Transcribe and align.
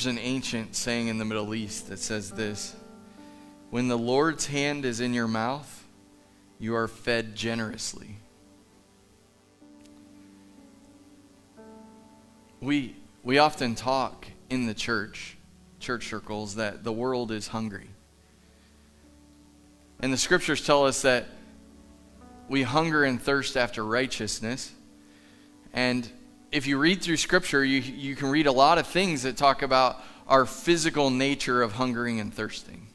There's 0.00 0.16
an 0.16 0.18
ancient 0.18 0.74
saying 0.74 1.08
in 1.08 1.18
the 1.18 1.26
Middle 1.26 1.54
East 1.54 1.90
that 1.90 1.98
says 1.98 2.30
this 2.30 2.74
When 3.68 3.88
the 3.88 3.98
Lord's 3.98 4.46
hand 4.46 4.86
is 4.86 4.98
in 4.98 5.12
your 5.12 5.28
mouth, 5.28 5.86
you 6.58 6.74
are 6.74 6.88
fed 6.88 7.34
generously. 7.36 8.16
We, 12.62 12.96
we 13.22 13.36
often 13.36 13.74
talk 13.74 14.26
in 14.48 14.64
the 14.64 14.72
church, 14.72 15.36
church 15.80 16.08
circles, 16.08 16.54
that 16.54 16.82
the 16.82 16.92
world 16.92 17.30
is 17.30 17.48
hungry. 17.48 17.90
And 20.00 20.10
the 20.10 20.16
scriptures 20.16 20.64
tell 20.64 20.86
us 20.86 21.02
that 21.02 21.26
we 22.48 22.62
hunger 22.62 23.04
and 23.04 23.20
thirst 23.20 23.54
after 23.54 23.84
righteousness. 23.84 24.72
And 25.74 26.08
if 26.52 26.66
you 26.66 26.78
read 26.78 27.02
through 27.02 27.16
scripture, 27.16 27.64
you, 27.64 27.80
you 27.80 28.16
can 28.16 28.28
read 28.28 28.46
a 28.46 28.52
lot 28.52 28.78
of 28.78 28.86
things 28.86 29.22
that 29.22 29.36
talk 29.36 29.62
about 29.62 30.02
our 30.26 30.46
physical 30.46 31.10
nature 31.10 31.62
of 31.62 31.72
hungering 31.72 32.20
and 32.20 32.32
thirsting. 32.32 32.88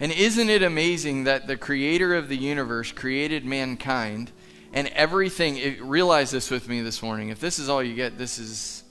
And 0.00 0.12
isn't 0.12 0.48
it 0.48 0.62
amazing 0.62 1.24
that 1.24 1.46
the 1.46 1.56
creator 1.56 2.14
of 2.14 2.28
the 2.28 2.36
universe 2.36 2.92
created 2.92 3.44
mankind 3.44 4.30
and 4.72 4.88
everything? 4.88 5.86
Realize 5.86 6.30
this 6.30 6.50
with 6.50 6.68
me 6.68 6.80
this 6.82 7.02
morning. 7.02 7.30
If 7.30 7.40
this 7.40 7.58
is 7.58 7.68
all 7.68 7.82
you 7.82 7.94
get, 7.94 8.16
this 8.16 8.38
is 8.38 8.84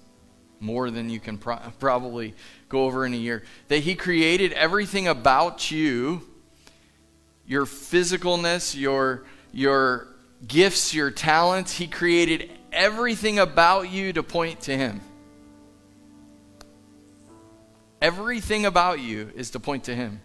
more 0.59 0.91
than 0.91 1.09
you 1.09 1.19
can 1.19 1.38
pro- 1.38 1.59
probably 1.79 2.35
go 2.67 2.85
over 2.85 3.06
in 3.06 3.13
a 3.13 3.17
year. 3.17 3.44
That 3.69 3.79
he 3.79 3.95
created 3.95 4.51
everything 4.53 5.07
about 5.07 5.72
you 5.72 6.23
your 7.47 7.66
physicalness, 7.66 8.77
your, 8.77 9.23
your 9.53 10.09
gifts, 10.46 10.94
your 10.94 11.12
talents. 11.12 11.74
He 11.74 11.88
created 11.88 12.52
everything 12.72 13.40
about 13.40 13.90
you 13.90 14.14
to 14.14 14.24
point 14.24 14.62
to 14.62 14.78
him. 14.78 15.02
Everything 18.02 18.66
about 18.66 19.00
you 19.00 19.31
is 19.36 19.52
to 19.52 19.59
point 19.59 19.86
to 19.86 19.96
him. 19.96 20.22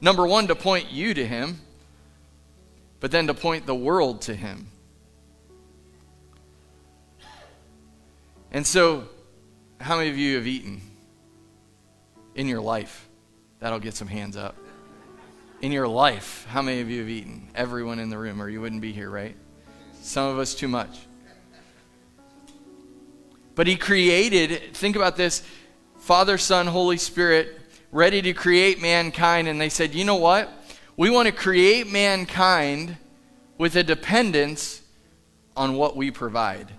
Number 0.00 0.26
one, 0.26 0.48
to 0.48 0.54
point 0.54 0.90
you 0.92 1.14
to 1.14 1.26
him, 1.26 1.60
but 3.00 3.10
then 3.10 3.26
to 3.28 3.34
point 3.34 3.64
the 3.64 3.74
world 3.74 4.22
to 4.22 4.34
him. 4.34 4.66
And 8.50 8.66
so, 8.66 9.08
how 9.80 9.96
many 9.96 10.10
of 10.10 10.18
you 10.18 10.36
have 10.36 10.46
eaten 10.46 10.80
in 12.34 12.46
your 12.46 12.60
life? 12.60 13.08
That'll 13.58 13.80
get 13.80 13.94
some 13.94 14.08
hands 14.08 14.36
up. 14.36 14.56
In 15.62 15.72
your 15.72 15.88
life, 15.88 16.46
how 16.50 16.60
many 16.60 16.80
of 16.80 16.90
you 16.90 17.00
have 17.00 17.08
eaten? 17.08 17.48
Everyone 17.54 17.98
in 17.98 18.10
the 18.10 18.18
room, 18.18 18.42
or 18.42 18.48
you 18.48 18.60
wouldn't 18.60 18.82
be 18.82 18.92
here, 18.92 19.08
right? 19.08 19.34
Some 20.04 20.28
of 20.28 20.38
us 20.38 20.54
too 20.54 20.68
much. 20.68 20.98
But 23.54 23.66
He 23.66 23.74
created, 23.74 24.74
think 24.74 24.96
about 24.96 25.16
this 25.16 25.42
Father, 25.96 26.36
Son, 26.36 26.66
Holy 26.66 26.98
Spirit, 26.98 27.58
ready 27.90 28.20
to 28.20 28.34
create 28.34 28.82
mankind. 28.82 29.48
And 29.48 29.58
they 29.58 29.70
said, 29.70 29.94
you 29.94 30.04
know 30.04 30.16
what? 30.16 30.52
We 30.98 31.08
want 31.08 31.26
to 31.26 31.32
create 31.32 31.90
mankind 31.90 32.98
with 33.56 33.76
a 33.76 33.82
dependence 33.82 34.82
on 35.56 35.74
what 35.74 35.96
we 35.96 36.10
provide. 36.10 36.70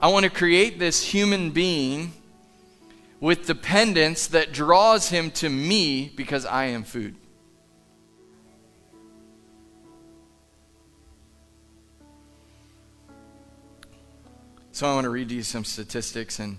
I 0.00 0.08
want 0.08 0.22
to 0.24 0.30
create 0.30 0.78
this 0.78 1.02
human 1.02 1.50
being 1.50 2.12
with 3.18 3.46
dependence 3.48 4.28
that 4.28 4.52
draws 4.52 5.08
him 5.08 5.32
to 5.32 5.48
me 5.48 6.12
because 6.14 6.46
I 6.46 6.66
am 6.66 6.84
food. 6.84 7.16
So 14.80 14.90
I 14.90 14.94
want 14.94 15.04
to 15.04 15.10
read 15.10 15.30
you 15.30 15.42
some 15.42 15.66
statistics 15.66 16.38
and 16.38 16.56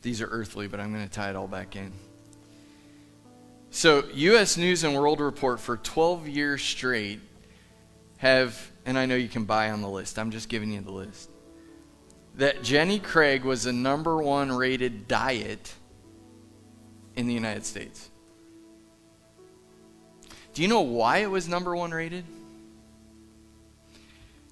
these 0.00 0.22
are 0.22 0.28
earthly, 0.28 0.66
but 0.66 0.80
I'm 0.80 0.94
going 0.94 1.06
to 1.06 1.12
tie 1.12 1.28
it 1.28 1.36
all 1.36 1.46
back 1.46 1.76
in. 1.76 1.92
So, 3.68 4.04
US 4.14 4.56
News 4.56 4.82
and 4.82 4.94
World 4.94 5.20
Report 5.20 5.60
for 5.60 5.76
12 5.76 6.26
years 6.26 6.62
straight 6.62 7.20
have, 8.16 8.58
and 8.86 8.96
I 8.96 9.04
know 9.04 9.14
you 9.14 9.28
can 9.28 9.44
buy 9.44 9.70
on 9.72 9.82
the 9.82 9.90
list, 9.90 10.18
I'm 10.18 10.30
just 10.30 10.48
giving 10.48 10.72
you 10.72 10.80
the 10.80 10.90
list, 10.90 11.28
that 12.36 12.62
Jenny 12.62 12.98
Craig 12.98 13.44
was 13.44 13.64
the 13.64 13.74
number 13.74 14.22
one 14.22 14.50
rated 14.50 15.06
diet 15.06 15.74
in 17.14 17.26
the 17.26 17.34
United 17.34 17.66
States. 17.66 18.08
Do 20.54 20.62
you 20.62 20.68
know 20.68 20.80
why 20.80 21.18
it 21.18 21.30
was 21.30 21.46
number 21.46 21.76
one 21.76 21.90
rated? 21.90 22.24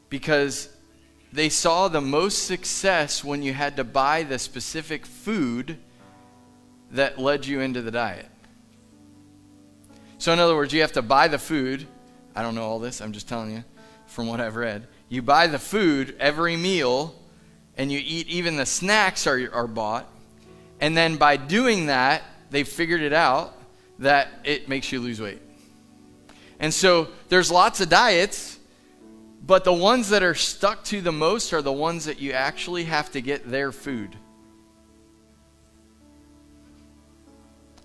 Because 0.08 0.68
they 1.32 1.48
saw 1.48 1.88
the 1.88 2.00
most 2.00 2.46
success 2.46 3.22
when 3.22 3.42
you 3.42 3.52
had 3.52 3.76
to 3.76 3.84
buy 3.84 4.22
the 4.22 4.38
specific 4.38 5.04
food 5.04 5.78
that 6.92 7.18
led 7.18 7.46
you 7.46 7.60
into 7.60 7.82
the 7.82 7.90
diet. 7.90 8.28
So, 10.16 10.32
in 10.32 10.38
other 10.38 10.56
words, 10.56 10.72
you 10.72 10.80
have 10.80 10.92
to 10.92 11.02
buy 11.02 11.28
the 11.28 11.38
food. 11.38 11.86
I 12.34 12.42
don't 12.42 12.54
know 12.54 12.64
all 12.64 12.78
this, 12.78 13.00
I'm 13.00 13.12
just 13.12 13.28
telling 13.28 13.52
you 13.52 13.64
from 14.06 14.26
what 14.26 14.40
I've 14.40 14.56
read. 14.56 14.86
You 15.08 15.22
buy 15.22 15.46
the 15.46 15.58
food 15.58 16.16
every 16.18 16.56
meal, 16.56 17.14
and 17.76 17.92
you 17.92 18.00
eat, 18.02 18.26
even 18.28 18.56
the 18.56 18.66
snacks 18.66 19.26
are, 19.26 19.50
are 19.52 19.66
bought. 19.66 20.08
And 20.80 20.96
then 20.96 21.16
by 21.16 21.36
doing 21.36 21.86
that, 21.86 22.22
they 22.50 22.64
figured 22.64 23.02
it 23.02 23.12
out 23.12 23.54
that 23.98 24.28
it 24.44 24.68
makes 24.68 24.90
you 24.90 25.00
lose 25.00 25.20
weight. 25.20 25.40
And 26.60 26.72
so 26.72 27.08
there's 27.28 27.50
lots 27.50 27.80
of 27.80 27.88
diets 27.88 28.57
but 29.48 29.64
the 29.64 29.72
ones 29.72 30.10
that 30.10 30.22
are 30.22 30.34
stuck 30.34 30.84
to 30.84 31.00
the 31.00 31.10
most 31.10 31.54
are 31.54 31.62
the 31.62 31.72
ones 31.72 32.04
that 32.04 32.20
you 32.20 32.32
actually 32.32 32.84
have 32.84 33.10
to 33.10 33.22
get 33.22 33.50
their 33.50 33.72
food. 33.72 34.14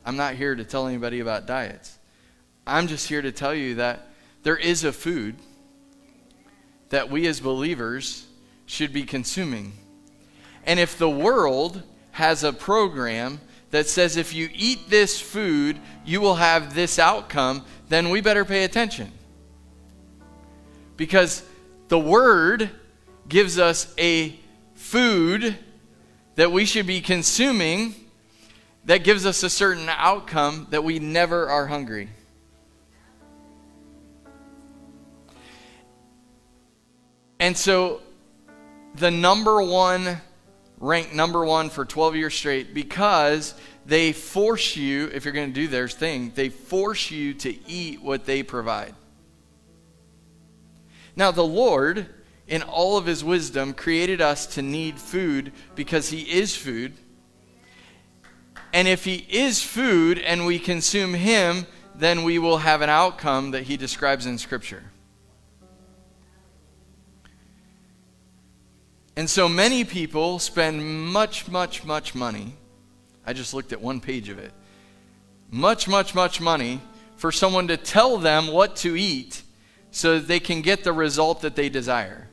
I'm 0.05 0.17
not 0.17 0.35
here 0.35 0.53
to 0.55 0.65
tell 0.65 0.87
anybody 0.87 1.21
about 1.21 1.47
diets. 1.47 1.97
I'm 2.67 2.87
just 2.87 3.07
here 3.07 3.21
to 3.21 3.31
tell 3.31 3.55
you 3.55 3.75
that 3.75 4.09
there 4.43 4.57
is 4.57 4.83
a 4.83 4.91
food 4.91 5.35
that 6.89 7.09
we 7.09 7.27
as 7.27 7.39
believers 7.39 8.27
should 8.65 8.91
be 8.91 9.03
consuming. 9.03 9.71
And 10.65 10.81
if 10.81 10.97
the 10.97 11.09
world 11.09 11.81
has 12.11 12.43
a 12.43 12.51
program 12.51 13.39
that 13.71 13.87
says 13.87 14.17
if 14.17 14.33
you 14.33 14.49
eat 14.53 14.89
this 14.89 15.17
food, 15.21 15.79
you 16.03 16.19
will 16.19 16.35
have 16.35 16.75
this 16.75 16.99
outcome, 16.99 17.63
then 17.87 18.09
we 18.09 18.19
better 18.19 18.43
pay 18.43 18.65
attention. 18.65 19.13
Because 20.97 21.43
the 21.93 21.99
Word 21.99 22.71
gives 23.29 23.59
us 23.59 23.93
a 23.99 24.35
food 24.73 25.55
that 26.33 26.51
we 26.51 26.65
should 26.65 26.87
be 26.87 27.01
consuming 27.01 27.93
that 28.85 29.03
gives 29.03 29.27
us 29.27 29.43
a 29.43 29.49
certain 29.51 29.87
outcome 29.89 30.65
that 30.71 30.83
we 30.83 30.97
never 30.97 31.47
are 31.47 31.67
hungry. 31.67 32.09
And 37.39 37.55
so, 37.55 38.01
the 38.95 39.11
number 39.11 39.61
one, 39.61 40.19
ranked 40.79 41.13
number 41.13 41.45
one 41.45 41.69
for 41.69 41.85
12 41.85 42.15
years 42.15 42.33
straight, 42.33 42.73
because 42.73 43.53
they 43.85 44.13
force 44.13 44.75
you, 44.75 45.11
if 45.13 45.25
you're 45.25 45.31
going 45.31 45.53
to 45.53 45.61
do 45.61 45.67
their 45.67 45.87
thing, 45.87 46.31
they 46.33 46.49
force 46.49 47.11
you 47.11 47.35
to 47.35 47.55
eat 47.69 48.01
what 48.01 48.25
they 48.25 48.41
provide. 48.41 48.95
Now, 51.15 51.31
the 51.31 51.45
Lord, 51.45 52.07
in 52.47 52.61
all 52.63 52.97
of 52.97 53.05
his 53.05 53.23
wisdom, 53.23 53.73
created 53.73 54.21
us 54.21 54.45
to 54.55 54.61
need 54.61 54.99
food 54.99 55.51
because 55.75 56.09
he 56.09 56.21
is 56.21 56.55
food. 56.55 56.93
And 58.73 58.87
if 58.87 59.05
he 59.05 59.27
is 59.29 59.61
food 59.61 60.17
and 60.17 60.45
we 60.45 60.57
consume 60.57 61.13
him, 61.13 61.67
then 61.95 62.23
we 62.23 62.39
will 62.39 62.57
have 62.57 62.81
an 62.81 62.89
outcome 62.89 63.51
that 63.51 63.63
he 63.63 63.77
describes 63.77 64.25
in 64.25 64.37
Scripture. 64.37 64.83
And 69.15 69.29
so 69.29 69.47
many 69.47 69.83
people 69.83 70.39
spend 70.39 70.83
much, 71.11 71.47
much, 71.47 71.85
much 71.85 72.15
money. 72.15 72.55
I 73.25 73.33
just 73.33 73.53
looked 73.53 73.71
at 73.71 73.79
one 73.79 74.01
page 74.01 74.29
of 74.29 74.39
it. 74.39 74.51
Much, 75.51 75.87
much, 75.87 76.15
much 76.15 76.41
money 76.41 76.81
for 77.15 77.31
someone 77.31 77.67
to 77.67 77.77
tell 77.77 78.17
them 78.17 78.47
what 78.47 78.75
to 78.77 78.95
eat 78.95 79.43
so 79.93 80.19
they 80.19 80.39
can 80.39 80.63
get 80.63 80.83
the 80.83 80.91
result 80.91 81.41
that 81.41 81.55
they 81.55 81.69
desire. 81.69 82.27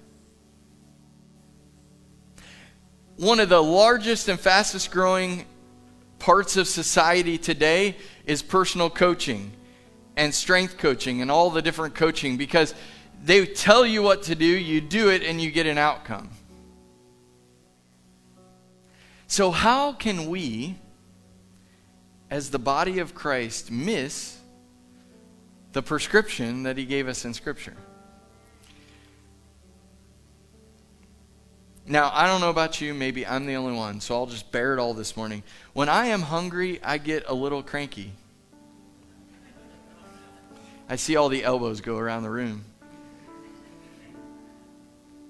One 3.17 3.39
of 3.39 3.51
the 3.51 3.63
largest 3.63 4.31
and 4.31 4.41
fastest 4.41 4.91
growing 4.91 5.45
parts 6.19 6.57
of 6.57 6.67
society 6.67 7.37
today 7.37 7.97
is 8.25 8.41
personal 8.41 8.89
coaching 8.89 9.53
and 10.17 10.35
strength 10.35 10.79
coaching 10.79 11.21
and 11.21 11.31
all 11.31 11.51
the 11.51 11.61
different 11.61 11.95
coaching 11.95 12.39
because 12.39 12.75
they 13.23 13.45
tell 13.45 13.85
you 13.85 14.03
what 14.03 14.23
to 14.25 14.35
do, 14.35 14.47
you 14.47 14.81
do 14.81 15.11
it, 15.11 15.23
and 15.23 15.39
you 15.39 15.51
get 15.51 15.67
an 15.67 15.77
outcome. 15.77 16.31
So, 19.27 19.51
how 19.51 19.93
can 19.93 20.31
we, 20.31 20.77
as 22.31 22.51
the 22.51 22.59
body 22.59 23.01
of 23.01 23.15
Christ, 23.15 23.71
miss 23.71 24.40
the 25.73 25.83
prescription 25.83 26.65
that 26.65 26.77
he 26.77 26.85
gave 26.85 27.09
us 27.09 27.25
in 27.25 27.35
Scripture. 27.35 27.77
Now, 31.87 32.11
I 32.15 32.27
don't 32.27 32.41
know 32.41 32.51
about 32.51 32.81
you, 32.81 32.95
maybe 32.95 33.27
I'm 33.27 33.47
the 33.47 33.57
only 33.57 33.75
one, 33.75 34.01
so 34.01 34.15
I'll 34.15 34.27
just 34.27 34.53
bear 34.53 34.75
it 34.75 34.79
all 34.79 34.95
this 34.95 35.17
morning. 35.17 35.43
When 35.73 35.89
I 35.89 36.07
am 36.07 36.23
hungry, 36.23 36.81
I 36.85 36.99
get 36.99 37.25
a 37.27 37.35
little 37.35 37.63
cranky. 37.63 38.13
I 40.89 40.97
see 40.97 41.17
all 41.17 41.29
the 41.29 41.45
elbows 41.45 41.81
go 41.81 41.99
around 41.99 42.23
the 42.23 42.31
room. 42.31 42.65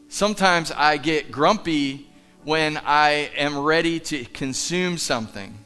Sometimes 0.09 0.73
I 0.73 0.97
get 0.97 1.31
grumpy 1.31 2.09
when 2.45 2.79
I 2.79 3.31
am 3.37 3.59
ready 3.59 4.01
to 4.01 4.25
consume 4.25 4.99
something. 4.99 5.60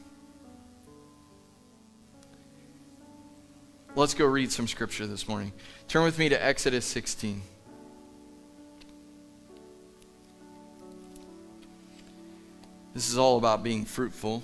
Let's 3.96 4.14
go 4.14 4.26
read 4.26 4.50
some 4.50 4.67
scripture 4.67 5.06
this 5.06 5.29
morning. 5.29 5.52
Turn 5.87 6.02
with 6.02 6.19
me 6.19 6.29
to 6.29 6.44
Exodus 6.44 6.85
16. 6.85 7.41
This 12.93 13.08
is 13.08 13.17
all 13.17 13.38
about 13.38 13.62
being 13.62 13.85
fruitful. 13.85 14.43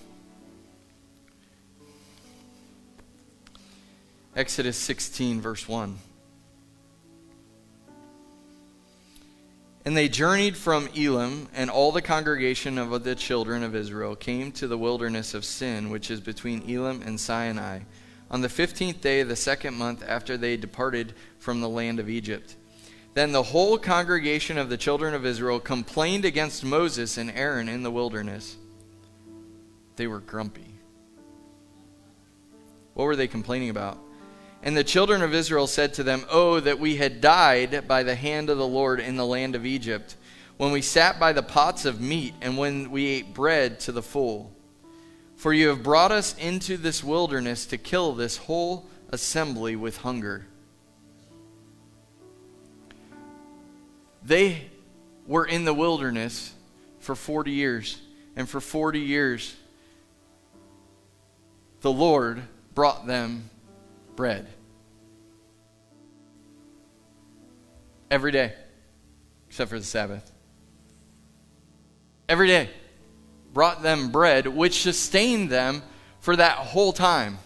Exodus 4.36 4.76
16, 4.76 5.40
verse 5.40 5.66
1. 5.66 5.98
And 9.84 9.96
they 9.96 10.08
journeyed 10.08 10.56
from 10.56 10.88
Elim, 10.94 11.48
and 11.52 11.70
all 11.70 11.90
the 11.90 12.02
congregation 12.02 12.78
of 12.78 13.02
the 13.02 13.16
children 13.16 13.64
of 13.64 13.74
Israel 13.74 14.14
came 14.14 14.52
to 14.52 14.68
the 14.68 14.78
wilderness 14.78 15.34
of 15.34 15.44
Sin, 15.44 15.90
which 15.90 16.08
is 16.08 16.20
between 16.20 16.62
Elim 16.70 17.02
and 17.02 17.18
Sinai 17.18 17.80
on 18.30 18.40
the 18.40 18.48
fifteenth 18.48 19.00
day 19.00 19.20
of 19.20 19.28
the 19.28 19.36
second 19.36 19.74
month 19.74 20.04
after 20.06 20.36
they 20.36 20.56
departed 20.56 21.14
from 21.38 21.60
the 21.60 21.68
land 21.68 21.98
of 21.98 22.08
Egypt. 22.08 22.56
Then 23.14 23.32
the 23.32 23.42
whole 23.42 23.76
congregation 23.76 24.56
of 24.56 24.68
the 24.68 24.76
children 24.76 25.14
of 25.14 25.26
Israel 25.26 25.58
complained 25.58 26.24
against 26.24 26.64
Moses 26.64 27.18
and 27.18 27.30
Aaron 27.30 27.68
in 27.68 27.82
the 27.82 27.90
wilderness. 27.90 28.56
They 29.96 30.06
were 30.06 30.20
grumpy. 30.20 30.74
What 32.94 33.04
were 33.04 33.16
they 33.16 33.28
complaining 33.28 33.70
about? 33.70 33.98
And 34.62 34.76
the 34.76 34.84
children 34.84 35.22
of 35.22 35.34
Israel 35.34 35.66
said 35.66 35.94
to 35.94 36.02
them, 36.02 36.24
Oh, 36.30 36.60
that 36.60 36.78
we 36.78 36.96
had 36.96 37.20
died 37.20 37.88
by 37.88 38.02
the 38.02 38.14
hand 38.14 38.50
of 38.50 38.58
the 38.58 38.66
Lord 38.66 39.00
in 39.00 39.16
the 39.16 39.26
land 39.26 39.54
of 39.54 39.66
Egypt, 39.66 40.16
when 40.58 40.70
we 40.70 40.82
sat 40.82 41.18
by 41.18 41.32
the 41.32 41.42
pots 41.42 41.86
of 41.86 42.00
meat, 42.00 42.34
and 42.42 42.58
when 42.58 42.90
we 42.90 43.06
ate 43.06 43.32
bread 43.32 43.80
to 43.80 43.92
the 43.92 44.02
full. 44.02 44.52
For 45.40 45.54
you 45.54 45.68
have 45.68 45.82
brought 45.82 46.12
us 46.12 46.36
into 46.36 46.76
this 46.76 47.02
wilderness 47.02 47.64
to 47.64 47.78
kill 47.78 48.12
this 48.12 48.36
whole 48.36 48.86
assembly 49.08 49.74
with 49.74 49.96
hunger. 49.96 50.44
They 54.22 54.66
were 55.26 55.46
in 55.46 55.64
the 55.64 55.72
wilderness 55.72 56.52
for 56.98 57.14
40 57.14 57.52
years. 57.52 57.98
And 58.36 58.46
for 58.46 58.60
40 58.60 59.00
years, 59.00 59.56
the 61.80 61.90
Lord 61.90 62.42
brought 62.74 63.06
them 63.06 63.48
bread. 64.16 64.46
Every 68.10 68.30
day, 68.30 68.52
except 69.48 69.70
for 69.70 69.78
the 69.78 69.86
Sabbath. 69.86 70.30
Every 72.28 72.46
day 72.46 72.68
brought 73.52 73.82
them 73.82 74.10
bread, 74.10 74.46
which 74.46 74.82
sustained 74.82 75.50
them 75.50 75.82
for 76.20 76.36
that 76.36 76.56
whole 76.56 76.92
time. 76.92 77.38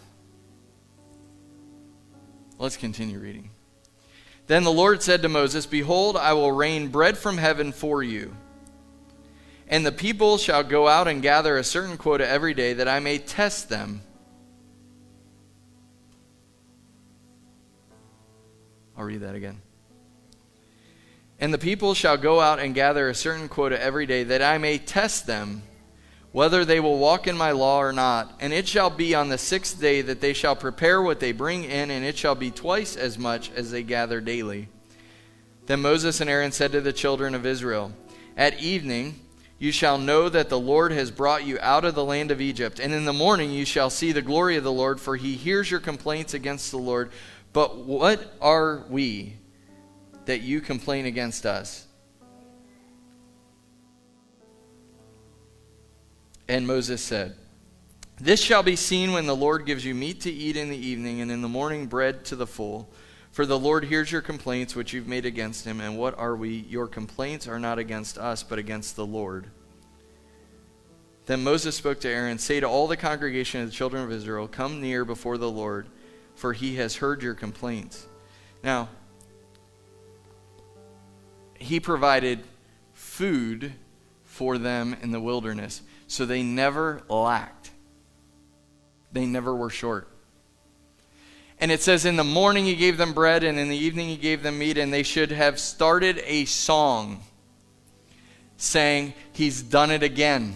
Let's 2.57 2.77
continue 2.77 3.19
reading. 3.19 3.49
Then 4.47 4.63
the 4.63 4.71
Lord 4.71 5.01
said 5.01 5.21
to 5.23 5.29
Moses, 5.29 5.65
Behold, 5.65 6.15
I 6.15 6.33
will 6.33 6.51
rain 6.51 6.89
bread 6.89 7.17
from 7.17 7.37
heaven 7.37 7.71
for 7.71 8.03
you. 8.03 8.35
And 9.67 9.85
the 9.85 9.91
people 9.91 10.37
shall 10.37 10.63
go 10.63 10.87
out 10.87 11.07
and 11.07 11.21
gather 11.21 11.57
a 11.57 11.63
certain 11.63 11.97
quota 11.97 12.27
every 12.27 12.53
day, 12.53 12.73
that 12.73 12.87
I 12.87 12.99
may 12.99 13.17
test 13.17 13.69
them. 13.69 14.01
I'll 18.95 19.05
read 19.05 19.21
that 19.21 19.35
again. 19.35 19.61
And 21.39 21.53
the 21.53 21.57
people 21.57 21.95
shall 21.95 22.15
go 22.15 22.39
out 22.39 22.59
and 22.59 22.73
gather 22.73 23.09
a 23.09 23.15
certain 23.15 23.49
quota 23.49 23.81
every 23.81 24.05
day, 24.05 24.23
that 24.23 24.41
I 24.41 24.59
may 24.59 24.77
test 24.77 25.25
them 25.25 25.63
whether 26.35 26.65
they 26.65 26.81
will 26.81 26.97
walk 26.97 27.27
in 27.27 27.37
my 27.37 27.51
law 27.51 27.81
or 27.81 27.93
not. 27.93 28.29
And 28.41 28.51
it 28.51 28.67
shall 28.67 28.89
be 28.89 29.15
on 29.15 29.29
the 29.29 29.37
sixth 29.37 29.79
day 29.79 30.01
that 30.01 30.19
they 30.19 30.33
shall 30.33 30.53
prepare 30.53 31.01
what 31.01 31.21
they 31.21 31.31
bring 31.31 31.63
in, 31.63 31.89
and 31.89 32.03
it 32.03 32.17
shall 32.17 32.35
be 32.35 32.51
twice 32.51 32.97
as 32.97 33.17
much 33.17 33.49
as 33.51 33.71
they 33.71 33.83
gather 33.83 34.19
daily. 34.19 34.67
Then 35.67 35.81
Moses 35.81 36.19
and 36.19 36.29
Aaron 36.29 36.51
said 36.51 36.73
to 36.73 36.81
the 36.81 36.91
children 36.91 37.35
of 37.35 37.45
Israel, 37.45 37.93
At 38.35 38.59
evening 38.59 39.17
you 39.59 39.71
shall 39.71 39.97
know 39.97 40.27
that 40.27 40.49
the 40.49 40.59
Lord 40.59 40.91
has 40.91 41.09
brought 41.09 41.45
you 41.45 41.57
out 41.61 41.85
of 41.85 41.95
the 41.95 42.03
land 42.03 42.31
of 42.31 42.41
Egypt, 42.41 42.81
and 42.81 42.93
in 42.93 43.05
the 43.05 43.13
morning 43.13 43.49
you 43.49 43.63
shall 43.63 43.89
see 43.89 44.11
the 44.11 44.21
glory 44.21 44.57
of 44.57 44.65
the 44.65 44.73
Lord, 44.73 44.99
for 44.99 45.15
he 45.15 45.35
hears 45.35 45.71
your 45.71 45.79
complaints 45.79 46.33
against 46.33 46.69
the 46.69 46.77
Lord. 46.77 47.11
But 47.53 47.77
what 47.77 48.35
are 48.41 48.83
we 48.89 49.37
that 50.25 50.41
you 50.41 50.59
complain 50.59 51.05
against 51.05 51.45
us? 51.45 51.87
And 56.47 56.67
Moses 56.67 57.01
said, 57.01 57.35
This 58.19 58.41
shall 58.41 58.63
be 58.63 58.75
seen 58.75 59.11
when 59.11 59.25
the 59.25 59.35
Lord 59.35 59.65
gives 59.65 59.85
you 59.85 59.95
meat 59.95 60.21
to 60.21 60.31
eat 60.31 60.57
in 60.57 60.69
the 60.69 60.77
evening, 60.77 61.21
and 61.21 61.31
in 61.31 61.41
the 61.41 61.49
morning 61.49 61.87
bread 61.87 62.25
to 62.25 62.35
the 62.35 62.47
full. 62.47 62.89
For 63.31 63.45
the 63.45 63.59
Lord 63.59 63.85
hears 63.85 64.11
your 64.11 64.21
complaints 64.21 64.75
which 64.75 64.93
you've 64.93 65.07
made 65.07 65.25
against 65.25 65.65
him. 65.65 65.81
And 65.81 65.97
what 65.97 66.17
are 66.17 66.35
we? 66.35 66.49
Your 66.69 66.87
complaints 66.87 67.47
are 67.47 67.59
not 67.59 67.79
against 67.79 68.17
us, 68.17 68.43
but 68.43 68.59
against 68.59 68.95
the 68.95 69.05
Lord. 69.05 69.47
Then 71.25 71.43
Moses 71.43 71.75
spoke 71.75 71.99
to 72.01 72.09
Aaron, 72.09 72.37
Say 72.37 72.59
to 72.59 72.67
all 72.67 72.87
the 72.87 72.95
congregation 72.95 73.61
of 73.61 73.67
the 73.67 73.75
children 73.75 74.03
of 74.03 74.11
Israel, 74.11 74.47
Come 74.47 74.79
near 74.79 75.03
before 75.03 75.37
the 75.37 75.49
Lord, 75.49 75.87
for 76.35 76.53
he 76.53 76.75
has 76.75 76.97
heard 76.97 77.23
your 77.23 77.33
complaints. 77.33 78.05
Now, 78.63 78.89
he 81.59 81.79
provided 81.79 82.43
food 82.93 83.73
for 84.23 84.57
them 84.57 84.95
in 85.01 85.11
the 85.11 85.19
wilderness. 85.19 85.81
So 86.07 86.25
they 86.25 86.43
never 86.43 87.01
lacked, 87.09 87.71
they 89.11 89.25
never 89.25 89.55
were 89.55 89.69
short. 89.69 90.07
And 91.59 91.71
it 91.71 91.81
says, 91.81 92.05
In 92.05 92.15
the 92.15 92.23
morning 92.23 92.65
he 92.65 92.75
gave 92.75 92.97
them 92.97 93.13
bread, 93.13 93.43
and 93.43 93.57
in 93.57 93.69
the 93.69 93.77
evening 93.77 94.09
he 94.09 94.17
gave 94.17 94.43
them 94.43 94.59
meat, 94.59 94.77
and 94.77 94.91
they 94.91 95.03
should 95.03 95.31
have 95.31 95.59
started 95.59 96.21
a 96.25 96.45
song 96.45 97.23
saying, 98.57 99.13
He's 99.31 99.61
done 99.61 99.91
it 99.91 100.03
again. 100.03 100.53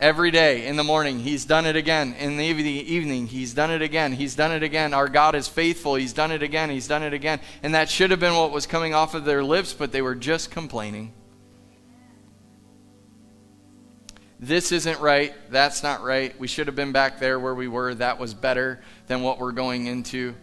Every 0.00 0.30
day 0.30 0.66
in 0.66 0.76
the 0.76 0.84
morning, 0.84 1.18
He's 1.18 1.44
done 1.44 1.66
it 1.66 1.76
again. 1.76 2.14
In 2.18 2.36
the 2.36 2.44
evening, 2.44 3.26
He's 3.26 3.52
done 3.52 3.70
it 3.70 3.82
again. 3.82 4.12
He's 4.12 4.34
done 4.34 4.52
it 4.52 4.62
again. 4.62 4.94
Our 4.94 5.08
God 5.08 5.34
is 5.34 5.46
faithful. 5.46 5.94
He's 5.94 6.14
done 6.14 6.32
it 6.32 6.42
again. 6.42 6.70
He's 6.70 6.88
done 6.88 7.02
it 7.02 7.12
again. 7.12 7.40
And 7.62 7.74
that 7.74 7.90
should 7.90 8.10
have 8.10 8.20
been 8.20 8.34
what 8.34 8.50
was 8.50 8.66
coming 8.66 8.94
off 8.94 9.14
of 9.14 9.24
their 9.24 9.44
lips, 9.44 9.74
but 9.74 9.92
they 9.92 10.00
were 10.00 10.14
just 10.14 10.50
complaining. 10.50 11.12
This 14.42 14.72
isn't 14.72 14.98
right, 15.00 15.34
that's 15.50 15.82
not 15.82 16.02
right, 16.02 16.38
we 16.40 16.48
should 16.48 16.66
have 16.66 16.74
been 16.74 16.92
back 16.92 17.20
there 17.20 17.38
where 17.38 17.54
we 17.54 17.68
were, 17.68 17.94
that 17.94 18.18
was 18.18 18.32
better 18.32 18.80
than 19.06 19.20
what 19.20 19.38
we're 19.38 19.52
going 19.52 19.86
into. 19.86 20.34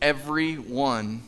Every 0.00 0.54
one 0.54 1.22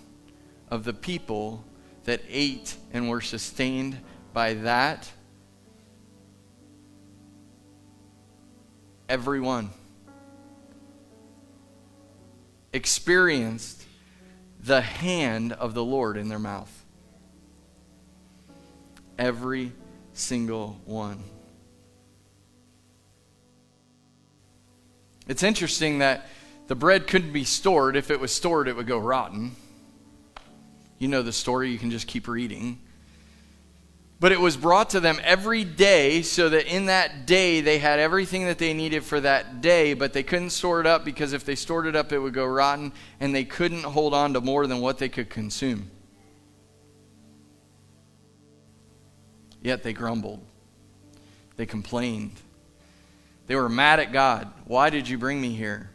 of 0.71 0.85
the 0.85 0.95
people 0.95 1.62
that 2.05 2.23
ate 2.27 2.75
and 2.91 3.11
were 3.11 3.21
sustained 3.21 3.99
by 4.33 4.55
that, 4.55 5.11
everyone 9.11 9.69
experienced 12.73 13.85
the 14.59 14.81
hand 14.81 15.53
of 15.53 15.75
the 15.75 15.85
Lord 15.85 16.17
in 16.17 16.29
their 16.29 16.38
mouth. 16.38 16.73
Every 19.19 19.73
single 20.18 20.80
one. 20.84 21.22
It's 25.26 25.42
interesting 25.42 25.98
that 25.98 26.26
the 26.66 26.75
bread 26.75 27.06
couldn't 27.06 27.32
be 27.32 27.44
stored. 27.44 27.96
If 27.96 28.10
it 28.10 28.18
was 28.18 28.32
stored, 28.32 28.68
it 28.68 28.76
would 28.76 28.87
go 28.87 28.98
rotten. 28.98 29.56
You 30.98 31.08
know 31.08 31.22
the 31.22 31.32
story, 31.32 31.70
you 31.70 31.78
can 31.78 31.90
just 31.90 32.06
keep 32.06 32.26
reading. 32.26 32.80
But 34.20 34.32
it 34.32 34.40
was 34.40 34.56
brought 34.56 34.90
to 34.90 35.00
them 35.00 35.20
every 35.22 35.62
day 35.62 36.22
so 36.22 36.48
that 36.48 36.66
in 36.66 36.87
that 36.87 37.26
day 37.26 37.60
they 37.60 37.78
had 37.78 38.00
everything 38.00 38.46
that 38.46 38.58
they 38.58 38.75
needed 38.75 39.04
for 39.04 39.20
that 39.20 39.60
day, 39.60 39.94
but 39.94 40.12
they 40.12 40.25
couldn't 40.25 40.50
store 40.50 40.80
it 40.80 40.87
up 40.87 41.04
because 41.04 41.32
if 41.32 41.44
they 41.44 41.54
stored 41.54 41.87
it 41.87 41.94
up, 41.94 42.12
it 42.12 42.18
would 42.18 42.34
go 42.34 42.44
rotten, 42.44 42.92
and 43.20 43.32
they 43.32 43.44
couldn't 43.44 43.84
hold 43.84 44.14
on 44.14 44.34
to 44.34 44.40
more 44.40 44.66
than 44.66 44.80
what 44.80 44.98
they 44.98 45.08
could 45.08 45.30
consume. 45.30 45.90
Yet 49.62 49.83
they 49.83 49.93
grumbled. 49.93 50.41
They 51.57 51.67
complained. 51.67 52.37
They 53.47 53.57
were 53.57 53.69
mad 53.69 53.99
at 53.99 54.12
God. 54.12 54.53
Why 54.67 54.91
did 54.91 55.09
you 55.09 55.19
bring 55.19 55.41
me 55.41 55.55
here? 55.55 55.91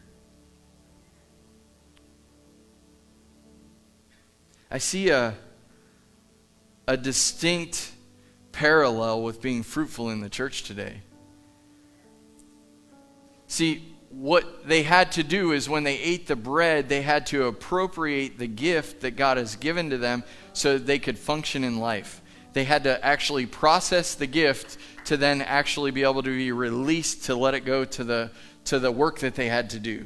I 4.71 4.79
see 4.79 5.09
a, 5.09 5.35
a 6.87 6.97
distinct 6.97 7.91
parallel 8.51 9.21
with 9.21 9.39
being 9.39 9.61
fruitful 9.61 10.09
in 10.09 10.19
the 10.19 10.29
church 10.29 10.63
today. 10.63 11.01
See, 13.45 13.83
what 14.09 14.67
they 14.67 14.81
had 14.81 15.11
to 15.11 15.23
do 15.23 15.51
is 15.51 15.69
when 15.69 15.83
they 15.83 15.99
ate 15.99 16.25
the 16.25 16.35
bread, 16.35 16.89
they 16.89 17.03
had 17.03 17.27
to 17.27 17.45
appropriate 17.45 18.39
the 18.39 18.47
gift 18.47 19.01
that 19.01 19.11
God 19.11 19.37
has 19.37 19.55
given 19.55 19.91
to 19.91 19.97
them 19.99 20.23
so 20.53 20.73
that 20.73 20.87
they 20.87 20.97
could 20.97 21.19
function 21.19 21.63
in 21.63 21.77
life. 21.77 22.22
They 22.53 22.63
had 22.63 22.83
to 22.85 23.03
actually 23.03 23.45
process 23.45 24.15
the 24.15 24.27
gift 24.27 24.77
to 25.05 25.17
then 25.17 25.41
actually 25.41 25.91
be 25.91 26.03
able 26.03 26.23
to 26.23 26.29
be 26.29 26.51
released 26.51 27.25
to 27.25 27.35
let 27.35 27.53
it 27.53 27.61
go 27.65 27.83
to 27.83 28.03
the, 28.03 28.31
to 28.65 28.79
the 28.79 28.91
work 28.91 29.19
that 29.19 29.35
they 29.35 29.49
had 29.49 29.71
to 29.71 29.79
do. 29.79 30.05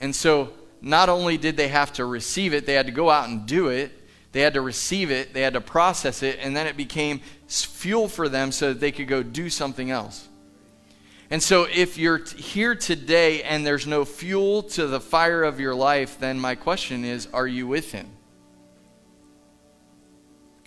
And 0.00 0.14
so, 0.14 0.52
not 0.80 1.08
only 1.08 1.36
did 1.36 1.56
they 1.56 1.68
have 1.68 1.92
to 1.94 2.04
receive 2.04 2.54
it, 2.54 2.64
they 2.64 2.74
had 2.74 2.86
to 2.86 2.92
go 2.92 3.10
out 3.10 3.28
and 3.28 3.46
do 3.46 3.68
it. 3.68 3.92
They 4.30 4.42
had 4.42 4.54
to 4.54 4.60
receive 4.60 5.10
it, 5.10 5.34
they 5.34 5.40
had 5.40 5.54
to 5.54 5.60
process 5.60 6.22
it, 6.22 6.38
and 6.40 6.54
then 6.54 6.66
it 6.66 6.76
became 6.76 7.20
fuel 7.48 8.08
for 8.08 8.28
them 8.28 8.52
so 8.52 8.68
that 8.68 8.80
they 8.80 8.92
could 8.92 9.08
go 9.08 9.22
do 9.22 9.48
something 9.48 9.90
else. 9.90 10.28
And 11.30 11.42
so, 11.42 11.64
if 11.64 11.98
you're 11.98 12.24
here 12.24 12.74
today 12.74 13.42
and 13.42 13.66
there's 13.66 13.86
no 13.86 14.04
fuel 14.04 14.62
to 14.62 14.86
the 14.86 15.00
fire 15.00 15.42
of 15.42 15.58
your 15.58 15.74
life, 15.74 16.18
then 16.18 16.38
my 16.38 16.54
question 16.54 17.04
is 17.04 17.28
are 17.32 17.46
you 17.46 17.66
with 17.66 17.92
Him? 17.92 18.10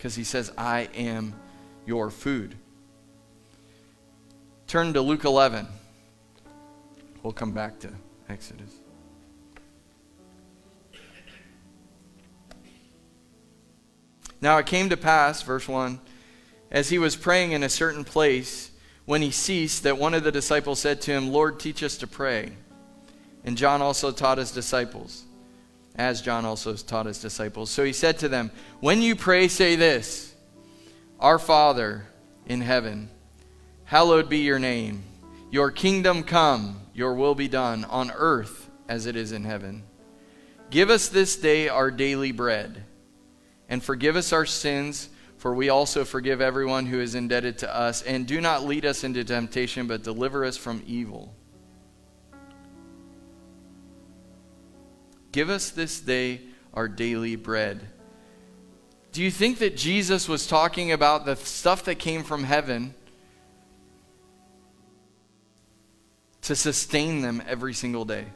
Because 0.02 0.16
He 0.16 0.24
says, 0.24 0.50
I 0.58 0.88
am 0.96 1.32
your 1.86 2.10
food. 2.10 2.56
Turn 4.66 4.92
to 4.94 5.00
Luke 5.00 5.22
11. 5.22 5.64
We'll 7.22 7.32
come 7.32 7.52
back 7.52 7.78
to 7.78 7.90
Exodus. 8.28 8.72
Now 14.40 14.58
it 14.58 14.66
came 14.66 14.90
to 14.90 14.96
pass, 14.96 15.40
verse 15.42 15.68
1, 15.68 16.00
as 16.72 16.88
he 16.88 16.98
was 16.98 17.14
praying 17.14 17.52
in 17.52 17.62
a 17.62 17.68
certain 17.68 18.02
place, 18.02 18.72
when 19.04 19.22
he 19.22 19.30
ceased, 19.30 19.84
that 19.84 19.98
one 19.98 20.14
of 20.14 20.24
the 20.24 20.32
disciples 20.32 20.80
said 20.80 21.00
to 21.02 21.12
him, 21.12 21.30
Lord, 21.30 21.60
teach 21.60 21.80
us 21.84 21.96
to 21.98 22.08
pray. 22.08 22.50
And 23.44 23.56
John 23.56 23.80
also 23.80 24.10
taught 24.10 24.38
his 24.38 24.50
disciples, 24.50 25.22
as 25.96 26.22
John 26.22 26.44
also 26.44 26.74
taught 26.74 27.06
his 27.06 27.20
disciples. 27.20 27.70
So 27.70 27.84
he 27.84 27.92
said 27.92 28.18
to 28.20 28.28
them, 28.28 28.50
When 28.80 29.02
you 29.02 29.16
pray, 29.16 29.48
say 29.48 29.76
this 29.76 30.34
Our 31.20 31.38
Father 31.38 32.06
in 32.46 32.60
heaven, 32.60 33.10
hallowed 33.84 34.28
be 34.28 34.38
your 34.38 34.58
name. 34.58 35.04
Your 35.50 35.70
kingdom 35.70 36.22
come, 36.22 36.80
your 36.94 37.14
will 37.14 37.34
be 37.34 37.48
done, 37.48 37.84
on 37.84 38.10
earth 38.10 38.70
as 38.88 39.06
it 39.06 39.16
is 39.16 39.32
in 39.32 39.44
heaven. 39.44 39.82
Give 40.70 40.88
us 40.88 41.08
this 41.08 41.36
day 41.36 41.68
our 41.68 41.90
daily 41.90 42.32
bread, 42.32 42.84
and 43.68 43.82
forgive 43.82 44.16
us 44.16 44.32
our 44.32 44.46
sins 44.46 45.10
for 45.42 45.52
we 45.52 45.70
also 45.70 46.04
forgive 46.04 46.40
everyone 46.40 46.86
who 46.86 47.00
is 47.00 47.16
indebted 47.16 47.58
to 47.58 47.76
us. 47.76 48.02
And 48.02 48.28
do 48.28 48.40
not 48.40 48.64
lead 48.64 48.86
us 48.86 49.02
into 49.02 49.24
temptation, 49.24 49.88
but 49.88 50.04
deliver 50.04 50.44
us 50.44 50.56
from 50.56 50.84
evil. 50.86 51.34
Give 55.32 55.48
us 55.48 55.70
this 55.70 55.98
day 56.00 56.42
our 56.74 56.88
daily 56.88 57.36
bread. 57.36 57.80
Do 59.12 59.22
you 59.22 59.30
think 59.30 59.58
that 59.58 59.76
Jesus 59.76 60.28
was 60.28 60.46
talking 60.46 60.92
about 60.92 61.26
the 61.26 61.36
stuff 61.36 61.84
that 61.84 61.96
came 61.96 62.22
from 62.22 62.44
heaven 62.44 62.94
to 66.42 66.56
sustain 66.56 67.20
them 67.20 67.42
every 67.46 67.74
single 67.74 68.04
day? 68.04 68.26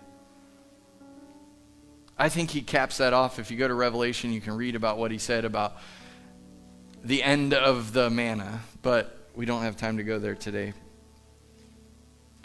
I 2.18 2.30
think 2.30 2.50
he 2.50 2.62
caps 2.62 2.98
that 2.98 3.12
off. 3.12 3.38
If 3.38 3.50
you 3.50 3.58
go 3.58 3.68
to 3.68 3.74
Revelation, 3.74 4.32
you 4.32 4.40
can 4.40 4.56
read 4.56 4.74
about 4.74 4.96
what 4.98 5.10
he 5.10 5.18
said 5.18 5.44
about 5.44 5.76
the 7.04 7.22
end 7.22 7.52
of 7.52 7.92
the 7.92 8.08
manna, 8.08 8.60
but 8.82 9.28
we 9.34 9.44
don't 9.44 9.62
have 9.62 9.76
time 9.76 9.98
to 9.98 10.02
go 10.02 10.18
there 10.18 10.34
today. 10.34 10.72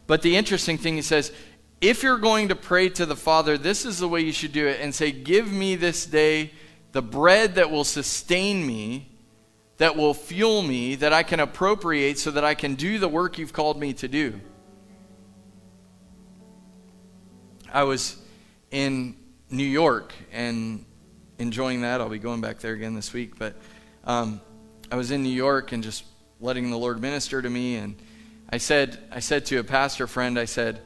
But 0.08 0.22
the 0.22 0.36
interesting 0.36 0.78
thing, 0.78 0.96
he 0.96 1.02
says, 1.02 1.32
if 1.82 2.04
you're 2.04 2.20
going 2.20 2.50
to 2.50 2.56
pray 2.56 2.90
to 2.90 3.08
the 3.08 3.16
Father, 3.16 3.58
this 3.58 3.86
is 3.86 3.98
the 3.98 4.08
way 4.08 4.22
you 4.22 4.32
should 4.32 4.54
do 4.54 4.68
it 4.68 4.80
and 4.80 4.94
say, 4.94 5.12
Give 5.12 5.52
me 5.52 5.76
this 5.76 6.06
day 6.06 6.52
the 6.92 7.02
bread 7.02 7.56
that 7.56 7.72
will 7.72 7.84
sustain 7.84 8.66
me, 8.66 9.10
that 9.78 9.96
will 9.96 10.14
fuel 10.14 10.62
me, 10.62 10.96
that 10.96 11.12
I 11.12 11.24
can 11.24 11.40
appropriate 11.40 12.20
so 12.20 12.32
that 12.32 12.44
I 12.44 12.54
can 12.54 12.76
do 12.76 13.00
the 13.00 13.08
work 13.08 13.38
you've 13.38 13.54
called 13.54 13.80
me 13.80 13.94
to 13.94 14.08
do. 14.08 14.40
I 17.74 17.84
was 17.84 18.18
in 18.70 19.16
New 19.50 19.64
York 19.64 20.14
and 20.32 20.86
enjoying 21.40 21.82
that. 21.82 22.02
I'll 22.02 22.10
be 22.10 22.20
going 22.20 22.42
back 22.42 22.60
there 22.60 22.74
again 22.74 22.94
this 22.94 23.14
week, 23.14 23.40
but 23.40 23.56
um, 24.04 24.42
I 24.92 24.98
was 24.98 25.12
in 25.12 25.24
New 25.24 25.30
York 25.30 25.72
and 25.72 25.82
just 25.82 26.04
letting 26.42 26.70
the 26.70 26.78
Lord 26.78 27.02
minister 27.02 27.42
to 27.42 27.50
me. 27.50 27.78
And 27.78 27.96
I 28.50 28.58
said, 28.58 29.00
I 29.10 29.20
said 29.20 29.46
to 29.48 29.58
a 29.58 29.64
pastor 29.64 30.06
friend, 30.06 30.38
I 30.38 30.46
said, 30.46 30.82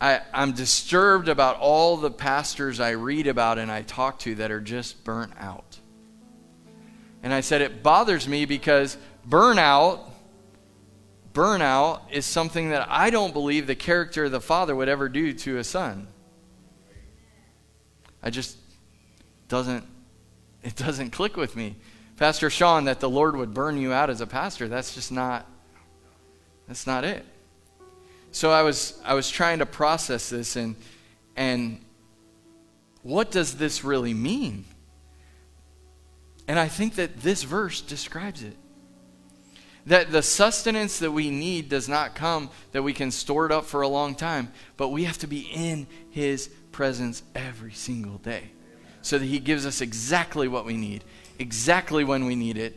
I, 0.00 0.22
I'm 0.32 0.52
disturbed 0.52 1.28
about 1.28 1.58
all 1.58 1.98
the 1.98 2.10
pastors 2.10 2.80
I 2.80 2.90
read 2.90 3.26
about 3.26 3.58
and 3.58 3.70
I 3.70 3.82
talk 3.82 4.18
to 4.20 4.36
that 4.36 4.50
are 4.50 4.60
just 4.60 5.04
burnt 5.04 5.32
out. 5.38 5.78
And 7.22 7.34
I 7.34 7.42
said, 7.42 7.60
it 7.60 7.82
bothers 7.82 8.26
me 8.26 8.46
because 8.46 8.96
burnout, 9.28 10.00
burnout 11.34 12.00
is 12.10 12.24
something 12.24 12.70
that 12.70 12.88
I 12.88 13.10
don't 13.10 13.34
believe 13.34 13.66
the 13.66 13.74
character 13.74 14.24
of 14.24 14.32
the 14.32 14.40
father 14.40 14.74
would 14.74 14.88
ever 14.88 15.08
do 15.10 15.34
to 15.34 15.58
a 15.58 15.64
son. 15.64 16.08
I 18.22 18.30
just 18.30 18.56
doesn't, 19.48 19.84
it 20.62 20.76
doesn't 20.76 21.10
click 21.10 21.36
with 21.36 21.56
me. 21.56 21.76
Pastor 22.16 22.48
Sean, 22.48 22.84
that 22.84 23.00
the 23.00 23.08
Lord 23.08 23.36
would 23.36 23.52
burn 23.52 23.76
you 23.78 23.92
out 23.92 24.08
as 24.08 24.22
a 24.22 24.26
pastor. 24.26 24.66
That's 24.66 24.94
just 24.94 25.12
not, 25.12 25.46
that's 26.68 26.86
not 26.86 27.04
it. 27.04 27.26
So 28.32 28.50
I 28.50 28.62
was, 28.62 29.00
I 29.04 29.14
was 29.14 29.30
trying 29.30 29.58
to 29.58 29.66
process 29.66 30.30
this 30.30 30.56
and, 30.56 30.76
and 31.36 31.80
what 33.02 33.30
does 33.30 33.56
this 33.56 33.82
really 33.82 34.14
mean? 34.14 34.64
And 36.46 36.58
I 36.58 36.68
think 36.68 36.96
that 36.96 37.20
this 37.20 37.42
verse 37.42 37.80
describes 37.80 38.42
it. 38.42 38.56
That 39.86 40.12
the 40.12 40.22
sustenance 40.22 40.98
that 40.98 41.10
we 41.10 41.30
need 41.30 41.68
does 41.68 41.88
not 41.88 42.14
come 42.14 42.50
that 42.72 42.82
we 42.82 42.92
can 42.92 43.10
store 43.10 43.46
it 43.46 43.52
up 43.52 43.64
for 43.64 43.82
a 43.82 43.88
long 43.88 44.14
time, 44.14 44.52
but 44.76 44.88
we 44.88 45.04
have 45.04 45.18
to 45.18 45.26
be 45.26 45.48
in 45.52 45.86
His 46.10 46.48
presence 46.70 47.22
every 47.34 47.72
single 47.72 48.18
day 48.18 48.50
so 49.00 49.18
that 49.18 49.24
He 49.24 49.38
gives 49.38 49.64
us 49.64 49.80
exactly 49.80 50.48
what 50.48 50.66
we 50.66 50.76
need 50.76 51.02
exactly 51.40 52.04
when 52.04 52.26
we 52.26 52.36
need 52.36 52.58
it, 52.58 52.76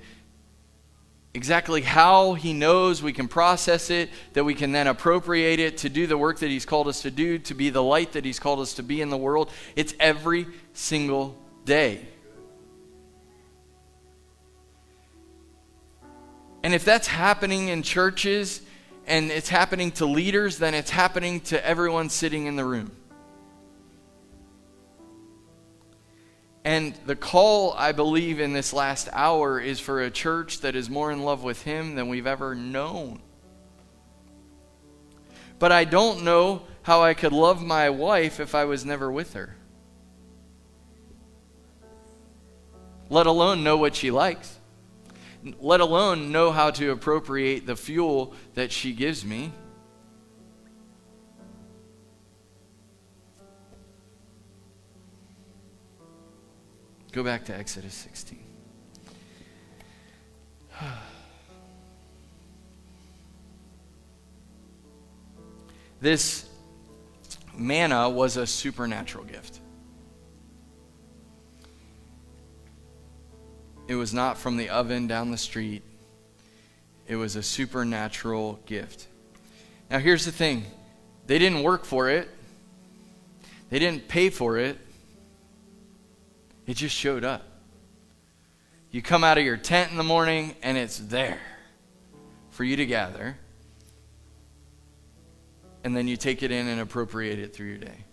exactly 1.34 1.82
how 1.82 2.34
He 2.34 2.54
knows 2.54 3.02
we 3.02 3.14
can 3.14 3.28
process 3.28 3.90
it, 3.90 4.10
that 4.34 4.44
we 4.44 4.54
can 4.54 4.72
then 4.72 4.88
appropriate 4.88 5.60
it 5.60 5.78
to 5.80 5.90
do 5.90 6.08
the 6.08 6.18
work 6.18 6.40
that 6.40 6.50
He's 6.50 6.66
called 6.66 6.88
us 6.88 7.02
to 7.02 7.12
do, 7.12 7.40
to 7.40 7.54
be 7.54 7.70
the 7.70 7.84
light 7.84 8.14
that 8.14 8.26
He's 8.26 8.40
called 8.40 8.60
us 8.60 8.76
to 8.76 8.84
be 8.84 9.02
in 9.02 9.10
the 9.10 9.18
world. 9.18 9.50
It's 9.76 9.94
every 10.00 10.48
single 10.74 11.38
day. 11.66 12.06
And 16.64 16.74
if 16.74 16.86
that's 16.86 17.08
happening 17.08 17.68
in 17.68 17.84
churches 17.84 18.62
and 19.06 19.30
it's 19.30 19.50
happening 19.50 19.92
to 19.94 20.06
leaders, 20.06 20.60
then 20.60 20.74
it's 20.74 20.92
happening 20.92 21.42
to 21.42 21.66
everyone 21.66 22.10
sitting 22.10 22.46
in 22.46 22.56
the 22.56 22.64
room. 22.64 22.92
And 26.66 26.96
the 27.06 27.16
call, 27.16 27.74
I 27.74 27.92
believe, 27.92 28.40
in 28.40 28.54
this 28.54 28.72
last 28.72 29.10
hour 29.12 29.60
is 29.60 29.80
for 29.80 30.02
a 30.02 30.10
church 30.10 30.60
that 30.60 30.76
is 30.76 30.90
more 30.90 31.12
in 31.12 31.24
love 31.24 31.44
with 31.44 31.64
Him 31.64 31.96
than 31.96 32.08
we've 32.08 32.28
ever 32.28 32.56
known. 32.56 33.22
But 35.60 35.72
I 35.72 35.84
don't 35.84 36.24
know 36.24 36.64
how 36.84 37.02
I 37.02 37.14
could 37.14 37.34
love 37.34 37.62
my 37.62 37.90
wife 37.90 38.40
if 38.40 38.56
I 38.56 38.66
was 38.66 38.86
never 38.86 39.12
with 39.12 39.34
her. 39.34 39.56
Let 43.10 43.28
alone 43.28 43.64
know 43.64 43.78
what 43.78 43.96
she 43.96 44.12
likes. 44.12 44.58
Let 45.60 45.82
alone 45.82 46.32
know 46.32 46.52
how 46.52 46.72
to 46.72 46.92
appropriate 46.92 47.66
the 47.66 47.76
fuel 47.76 48.34
that 48.54 48.72
she 48.72 48.94
gives 48.94 49.26
me. 49.26 49.52
Go 57.14 57.24
back 57.24 57.46
to 57.46 57.56
Exodus 57.56 57.94
16. 57.94 58.40
this 66.02 66.50
manna 67.56 68.10
was 68.10 68.36
a 68.36 68.48
supernatural 68.48 69.26
gift. 69.26 69.60
It 73.88 73.94
was 73.94 74.12
not 74.12 74.40
from 74.40 74.58
the 74.58 74.70
oven 74.70 75.06
down 75.06 75.30
the 75.30 75.38
street. 75.38 75.84
It 77.08 77.18
was 77.18 77.36
a 77.36 77.44
supernatural 77.44 78.60
gift. 78.66 79.06
Now, 79.92 80.00
here's 80.00 80.26
the 80.26 80.32
thing 80.32 80.66
they 81.28 81.38
didn't 81.38 81.62
work 81.62 81.86
for 81.86 82.10
it, 82.10 82.28
they 83.70 83.78
didn't 83.78 84.08
pay 84.08 84.32
for 84.32 84.58
it, 84.58 84.80
It 86.66 86.76
just 86.76 86.96
showed 86.96 87.24
up. 87.24 87.44
You 88.92 89.02
come 89.02 89.24
out 89.24 89.38
of 89.38 89.44
your 89.44 89.58
tent 89.58 89.92
in 89.92 89.98
the 89.98 90.04
morning 90.04 90.56
and 90.62 90.78
it's 90.78 90.98
there 90.98 91.42
for 92.52 92.64
you 92.64 92.76
to 92.76 92.86
gather. 92.86 93.38
And 95.84 95.96
then 95.96 96.08
you 96.08 96.16
take 96.16 96.44
it 96.44 96.52
in 96.52 96.68
and 96.68 96.80
appropriate 96.80 97.40
it 97.40 97.54
through 97.54 97.68
your 97.68 97.78
day. 97.80 98.06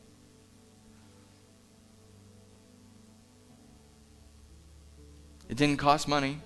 It 5.49 5.57
didn't 5.57 5.79
cost 5.79 6.09
money. 6.09 6.39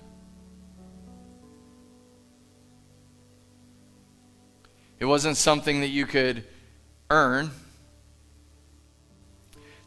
It 4.98 5.04
wasn't 5.04 5.36
something 5.36 5.80
that 5.80 5.88
you 5.88 6.06
could 6.06 6.44
earn. 7.10 7.50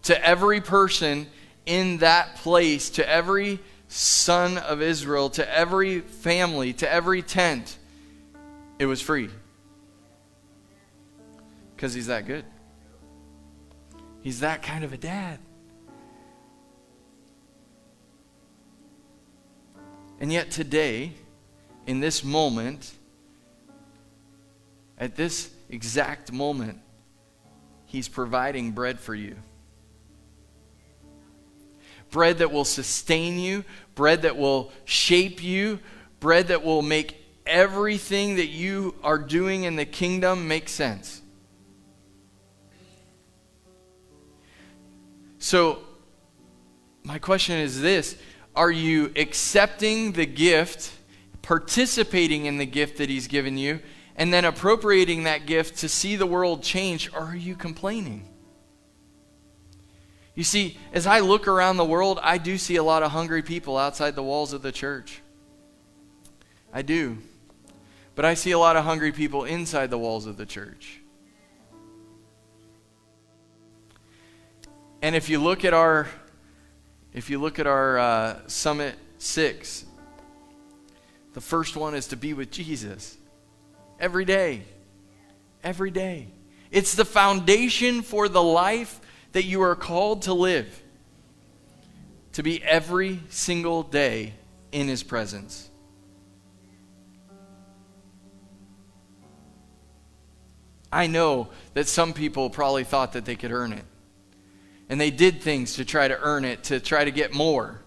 To 0.03 0.25
every 0.25 0.62
person 0.62 1.27
in 1.67 1.97
that 1.97 2.38
place, 2.38 2.89
to 2.91 3.08
every 3.08 3.60
son 3.88 4.58
of 4.58 4.82
Israel, 4.82 5.30
to 5.32 5.56
every 5.56 5.99
family, 5.99 6.73
to 6.73 6.91
every 6.91 7.21
tent, 7.21 7.77
it 8.80 8.86
was 8.86 9.01
free. 9.01 9.30
Because 11.75 11.93
he's 11.93 12.08
that 12.08 12.25
good. 12.25 12.45
He's 14.21 14.39
that 14.39 14.63
kind 14.63 14.84
of 14.84 14.93
a 14.93 14.97
dad. 14.97 15.39
And 20.19 20.34
yet, 20.34 20.49
today, 20.49 21.12
in 21.86 21.99
this 21.99 22.23
moment, 22.23 22.91
at 24.97 25.15
this 25.15 25.51
exact 25.69 26.32
moment, 26.32 26.80
He's 27.88 28.10
providing 28.10 28.71
bread 28.71 28.99
for 28.99 29.15
you. 29.15 29.38
Bread 32.17 32.39
that 32.39 32.51
will 32.51 32.65
sustain 32.65 33.38
you, 33.38 33.63
bread 33.93 34.23
that 34.23 34.38
will 34.38 34.71
shape 34.86 35.43
you, 35.43 35.77
bread 36.19 36.47
that 36.47 36.63
will 36.63 36.82
make 36.82 37.23
everything 37.45 38.38
that 38.38 38.47
you 38.47 38.95
are 39.03 39.19
doing 39.19 39.65
in 39.65 39.75
the 39.75 39.86
kingdom 39.86 40.47
make 40.47 40.67
sense. 40.67 41.21
So, 45.38 45.77
my 47.03 47.19
question 47.19 47.58
is 47.58 47.82
this 47.82 48.17
Are 48.56 48.71
you 48.71 49.13
accepting 49.15 50.13
the 50.13 50.25
gift, 50.25 50.91
participating 51.43 52.47
in 52.47 52.58
the 52.58 52.65
gift 52.65 52.97
that 52.97 53.12
He's 53.12 53.27
given 53.27 53.60
you, 53.60 53.80
and 54.15 54.34
then 54.34 54.43
appropriating 54.43 55.25
that 55.25 55.45
gift 55.45 55.77
to 55.82 55.88
see 55.88 56.15
the 56.15 56.25
world 56.25 56.63
change, 56.63 57.13
or 57.13 57.19
are 57.19 57.36
you 57.36 57.56
complaining? 57.56 58.27
You 60.38 60.43
see, 60.43 60.78
as 60.93 61.08
I 61.08 61.21
look 61.21 61.47
around 61.47 61.78
the 61.78 61.84
world, 61.84 62.19
I 62.21 62.38
do 62.38 62.60
see 62.60 62.76
a 62.76 62.84
lot 62.84 63.02
of 63.02 63.10
hungry 63.10 63.41
people 63.41 63.76
outside 63.76 64.13
the 64.13 64.21
walls 64.21 64.54
of 64.54 64.62
the 64.62 64.71
church. 64.71 65.19
I 66.71 66.84
do. 66.84 67.17
But 68.13 68.23
I 68.23 68.36
see 68.36 68.52
a 68.52 68.60
lot 68.60 68.76
of 68.76 68.84
hungry 68.84 69.12
people 69.12 69.45
inside 69.45 69.89
the 69.89 69.97
walls 69.97 70.28
of 70.28 70.38
the 70.38 70.45
church. 70.45 71.02
And 75.02 75.15
if 75.15 75.28
you 75.28 75.39
look 75.39 75.65
at 75.65 75.73
our 75.73 76.08
if 77.15 77.32
you 77.32 77.39
look 77.39 77.58
at 77.58 77.65
our 77.65 77.97
uh, 77.97 78.39
summit 78.45 78.93
6 79.17 79.86
the 81.34 81.41
first 81.41 81.76
one 81.76 81.95
is 81.95 82.10
to 82.10 82.15
be 82.15 82.36
with 82.36 82.52
Jesus 82.52 83.17
every 84.00 84.26
day. 84.26 84.65
Every 85.63 85.89
day. 85.89 86.28
It's 86.69 86.93
the 86.93 87.06
foundation 87.06 88.04
for 88.04 88.30
the 88.30 88.43
life 88.43 89.02
that 89.31 89.43
you 89.43 89.61
are 89.61 89.75
called 89.75 90.23
to 90.23 90.33
live. 90.33 90.83
To 92.33 92.43
be 92.43 92.63
every 92.63 93.19
single 93.29 93.83
day 93.83 94.33
in 94.71 94.87
His 94.87 95.03
presence. 95.03 95.69
I 100.91 101.07
know 101.07 101.49
that 101.73 101.87
some 101.87 102.13
people 102.13 102.49
probably 102.49 102.83
thought 102.83 103.13
that 103.13 103.25
they 103.25 103.35
could 103.35 103.51
earn 103.51 103.73
it. 103.73 103.83
And 104.89 105.01
they 105.01 105.11
did 105.11 105.41
things 105.41 105.75
to 105.75 105.85
try 105.85 106.07
to 106.07 106.17
earn 106.19 106.45
it, 106.45 106.63
to 106.65 106.79
try 106.79 107.03
to 107.03 107.11
get 107.11 107.33
more. 107.33 107.81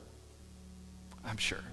I'm 1.24 1.38
sure. 1.38 1.64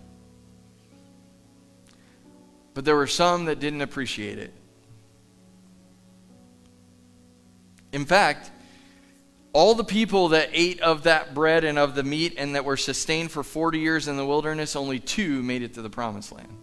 But 2.74 2.86
there 2.86 2.96
were 2.96 3.08
some 3.08 3.46
that 3.46 3.60
didn't 3.60 3.82
appreciate 3.82 4.38
it. 4.38 4.54
In 7.92 8.06
fact, 8.06 8.52
all 9.58 9.74
the 9.74 9.84
people 9.84 10.28
that 10.30 10.50
ate 10.54 10.80
of 10.82 11.02
that 11.02 11.34
bread 11.34 11.64
and 11.64 11.80
of 11.80 11.96
the 11.96 12.04
meat 12.04 12.36
and 12.38 12.54
that 12.54 12.64
were 12.64 12.78
sustained 12.78 13.32
for 13.32 13.42
40 13.42 13.80
years 13.80 14.08
in 14.08 14.16
the 14.16 14.24
wilderness, 14.24 14.76
only 14.76 15.00
two 15.00 15.42
made 15.42 15.64
it 15.64 15.74
to 15.74 15.82
the 15.82 15.90
promised 15.90 16.32
land. 16.32 16.56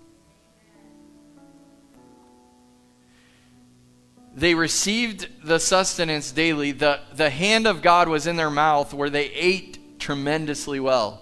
They 4.36 4.54
received 4.54 5.26
the 5.42 5.58
sustenance 5.58 6.30
daily. 6.30 6.70
The, 6.70 7.00
the 7.12 7.30
hand 7.30 7.66
of 7.66 7.82
God 7.82 8.08
was 8.08 8.28
in 8.28 8.36
their 8.36 8.48
mouth 8.48 8.94
where 8.94 9.10
they 9.10 9.26
ate 9.26 9.98
tremendously 9.98 10.78
well. 10.78 11.20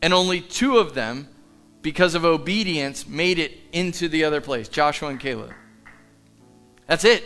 And 0.00 0.14
only 0.14 0.40
two 0.40 0.78
of 0.78 0.94
them 0.94 1.28
because 1.82 2.14
of 2.14 2.24
obedience, 2.24 3.06
made 3.06 3.38
it 3.38 3.52
into 3.70 4.08
the 4.08 4.24
other 4.24 4.40
place 4.40 4.66
Joshua 4.70 5.10
and 5.10 5.20
Caleb. 5.20 5.52
That's 6.86 7.04
it. 7.04 7.22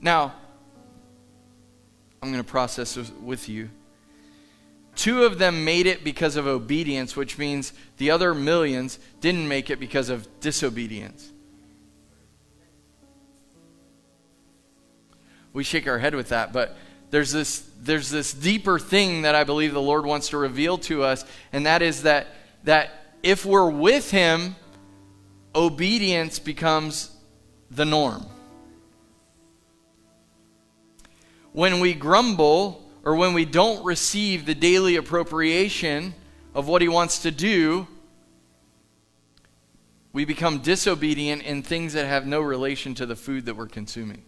Now, 0.00 0.36
I'm 2.22 2.30
going 2.30 2.42
to 2.42 2.48
process 2.48 2.96
with 3.20 3.48
you. 3.48 3.68
Two 4.94 5.24
of 5.24 5.38
them 5.38 5.64
made 5.64 5.86
it 5.86 6.04
because 6.04 6.36
of 6.36 6.46
obedience, 6.46 7.16
which 7.16 7.36
means 7.36 7.72
the 7.96 8.10
other 8.10 8.34
millions 8.34 8.98
didn't 9.20 9.48
make 9.48 9.70
it 9.70 9.80
because 9.80 10.08
of 10.08 10.28
disobedience. 10.40 11.32
We 15.52 15.64
shake 15.64 15.88
our 15.88 15.98
head 15.98 16.14
with 16.14 16.28
that, 16.28 16.52
but 16.52 16.76
there's 17.10 17.32
this, 17.32 17.68
there's 17.80 18.10
this 18.10 18.32
deeper 18.32 18.78
thing 18.78 19.22
that 19.22 19.34
I 19.34 19.44
believe 19.44 19.74
the 19.74 19.82
Lord 19.82 20.06
wants 20.06 20.28
to 20.30 20.38
reveal 20.38 20.78
to 20.78 21.02
us, 21.02 21.24
and 21.52 21.66
that 21.66 21.82
is 21.82 22.04
that, 22.04 22.28
that 22.64 22.90
if 23.22 23.44
we're 23.44 23.68
with 23.68 24.10
Him, 24.10 24.56
obedience 25.54 26.38
becomes 26.38 27.14
the 27.70 27.84
norm. 27.84 28.26
When 31.52 31.80
we 31.80 31.92
grumble 31.92 32.82
or 33.04 33.14
when 33.14 33.34
we 33.34 33.44
don't 33.44 33.84
receive 33.84 34.46
the 34.46 34.54
daily 34.54 34.96
appropriation 34.96 36.14
of 36.54 36.66
what 36.66 36.82
He 36.82 36.88
wants 36.88 37.20
to 37.22 37.30
do, 37.30 37.86
we 40.12 40.24
become 40.24 40.58
disobedient 40.58 41.42
in 41.42 41.62
things 41.62 41.92
that 41.94 42.06
have 42.06 42.26
no 42.26 42.40
relation 42.40 42.94
to 42.94 43.06
the 43.06 43.16
food 43.16 43.46
that 43.46 43.56
we're 43.56 43.66
consuming. 43.66 44.22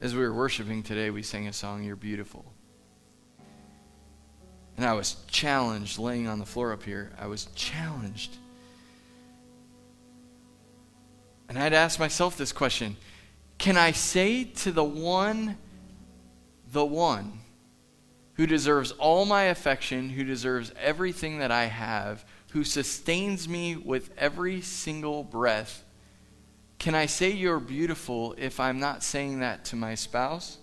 As 0.00 0.14
we 0.14 0.20
were 0.20 0.32
worshiping 0.32 0.82
today, 0.82 1.10
we 1.10 1.22
sang 1.22 1.46
a 1.46 1.52
song, 1.52 1.82
You're 1.82 1.96
Beautiful. 1.96 2.54
And 4.80 4.88
I 4.88 4.94
was 4.94 5.16
challenged 5.26 5.98
laying 5.98 6.26
on 6.26 6.38
the 6.38 6.46
floor 6.46 6.72
up 6.72 6.84
here. 6.84 7.12
I 7.20 7.26
was 7.26 7.48
challenged. 7.54 8.34
And 11.50 11.58
I'd 11.58 11.74
ask 11.74 12.00
myself 12.00 12.38
this 12.38 12.50
question 12.50 12.96
Can 13.58 13.76
I 13.76 13.92
say 13.92 14.44
to 14.44 14.72
the 14.72 14.82
one, 14.82 15.58
the 16.72 16.86
one, 16.86 17.40
who 18.36 18.46
deserves 18.46 18.92
all 18.92 19.26
my 19.26 19.42
affection, 19.42 20.08
who 20.08 20.24
deserves 20.24 20.72
everything 20.80 21.40
that 21.40 21.50
I 21.50 21.66
have, 21.66 22.24
who 22.52 22.64
sustains 22.64 23.46
me 23.46 23.76
with 23.76 24.10
every 24.16 24.62
single 24.62 25.22
breath, 25.22 25.84
can 26.78 26.94
I 26.94 27.04
say 27.04 27.32
you're 27.32 27.60
beautiful 27.60 28.34
if 28.38 28.58
I'm 28.58 28.80
not 28.80 29.02
saying 29.02 29.40
that 29.40 29.66
to 29.66 29.76
my 29.76 29.94
spouse 29.94 30.56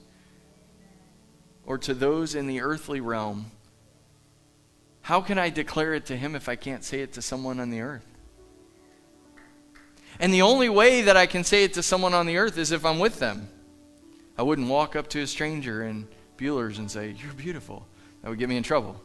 or 1.67 1.77
to 1.77 1.93
those 1.93 2.33
in 2.33 2.47
the 2.47 2.61
earthly 2.61 2.99
realm? 2.99 3.51
How 5.07 5.21
can 5.21 5.39
I 5.39 5.49
declare 5.49 5.93
it 5.93 6.07
to 6.07 6.17
him 6.17 6.35
if 6.35 6.49
I 6.49 6.57
can't 6.57 6.83
say 6.83 6.99
it 6.99 7.13
to 7.13 7.21
someone 7.21 7.61
on 7.61 7.69
the 7.69 7.79
earth? 7.79 8.05
And 10.19 10.33
the 10.33 10.41
only 10.41 10.67
way 10.67 11.01
that 11.03 11.15
I 11.15 11.25
can 11.27 11.45
say 11.45 11.63
it 11.63 11.75
to 11.75 11.81
someone 11.81 12.13
on 12.13 12.25
the 12.25 12.35
earth 12.35 12.57
is 12.57 12.73
if 12.73 12.83
I'm 12.83 12.99
with 12.99 13.17
them. 13.17 13.47
I 14.37 14.41
wouldn't 14.41 14.67
walk 14.67 14.97
up 14.97 15.07
to 15.11 15.21
a 15.21 15.27
stranger 15.27 15.87
in 15.87 16.09
Buehler's 16.37 16.77
and 16.77 16.91
say, 16.91 17.15
You're 17.23 17.31
beautiful. 17.31 17.87
That 18.21 18.27
would 18.27 18.37
get 18.37 18.49
me 18.49 18.57
in 18.57 18.63
trouble. 18.63 19.01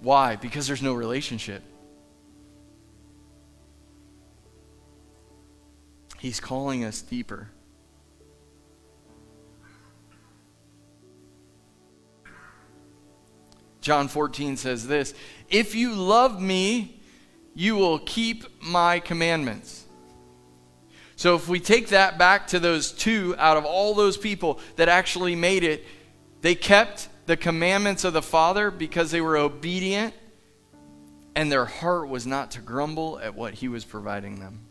Why? 0.00 0.36
Because 0.36 0.66
there's 0.66 0.80
no 0.80 0.94
relationship. 0.94 1.62
He's 6.18 6.40
calling 6.40 6.82
us 6.82 7.02
deeper. 7.02 7.50
John 13.86 14.08
14 14.08 14.56
says 14.56 14.88
this 14.88 15.14
If 15.48 15.76
you 15.76 15.94
love 15.94 16.42
me, 16.42 17.00
you 17.54 17.76
will 17.76 18.00
keep 18.00 18.44
my 18.60 18.98
commandments. 18.98 19.84
So 21.14 21.36
if 21.36 21.48
we 21.48 21.60
take 21.60 21.90
that 21.90 22.18
back 22.18 22.48
to 22.48 22.58
those 22.58 22.90
two 22.90 23.36
out 23.38 23.56
of 23.56 23.64
all 23.64 23.94
those 23.94 24.16
people 24.16 24.58
that 24.74 24.88
actually 24.88 25.36
made 25.36 25.62
it, 25.62 25.84
they 26.40 26.56
kept 26.56 27.08
the 27.26 27.36
commandments 27.36 28.02
of 28.02 28.12
the 28.12 28.22
Father 28.22 28.72
because 28.72 29.12
they 29.12 29.20
were 29.20 29.36
obedient 29.36 30.14
and 31.36 31.52
their 31.52 31.64
heart 31.64 32.08
was 32.08 32.26
not 32.26 32.50
to 32.50 32.60
grumble 32.60 33.20
at 33.20 33.36
what 33.36 33.54
he 33.54 33.68
was 33.68 33.84
providing 33.84 34.40
them. 34.40 34.66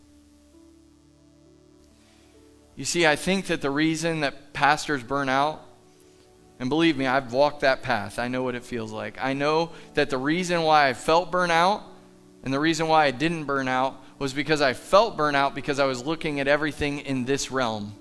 You 2.75 2.84
see, 2.84 3.08
I 3.08 3.15
think 3.15 3.45
that 3.45 3.62
the 3.62 3.71
reason 3.71 4.19
that 4.19 4.51
pastors 4.51 5.04
burn 5.04 5.30
out, 5.30 5.65
and 6.60 6.70
believe 6.70 6.98
me, 6.98 7.06
I've 7.06 7.34
walked 7.34 7.62
that 7.62 7.82
path. 7.82 8.18
I 8.18 8.28
know 8.28 8.44
what 8.44 8.56
it 8.56 8.63
feels 8.63 8.91
like. 8.91 9.18
I 9.22 9.34
know 9.34 9.72
that 9.94 10.10
the 10.10 10.18
reason 10.18 10.62
why 10.62 10.88
I 10.88 10.94
felt 10.94 11.32
burnout 11.32 11.84
and 12.44 12.54
the 12.54 12.60
reason 12.60 12.88
why 12.88 13.06
I 13.06 13.12
didn't 13.12 13.46
burn 13.46 13.68
out 13.68 14.02
was 14.20 14.34
because 14.34 14.62
I 14.62 14.74
felt 14.74 15.18
burnout 15.18 15.54
because 15.54 15.80
I 15.80 15.86
was 15.86 16.06
looking 16.06 16.39
at 16.39 16.48
everything 16.48 17.00
in 17.00 17.26
this 17.26 17.52
realm. 17.52 17.94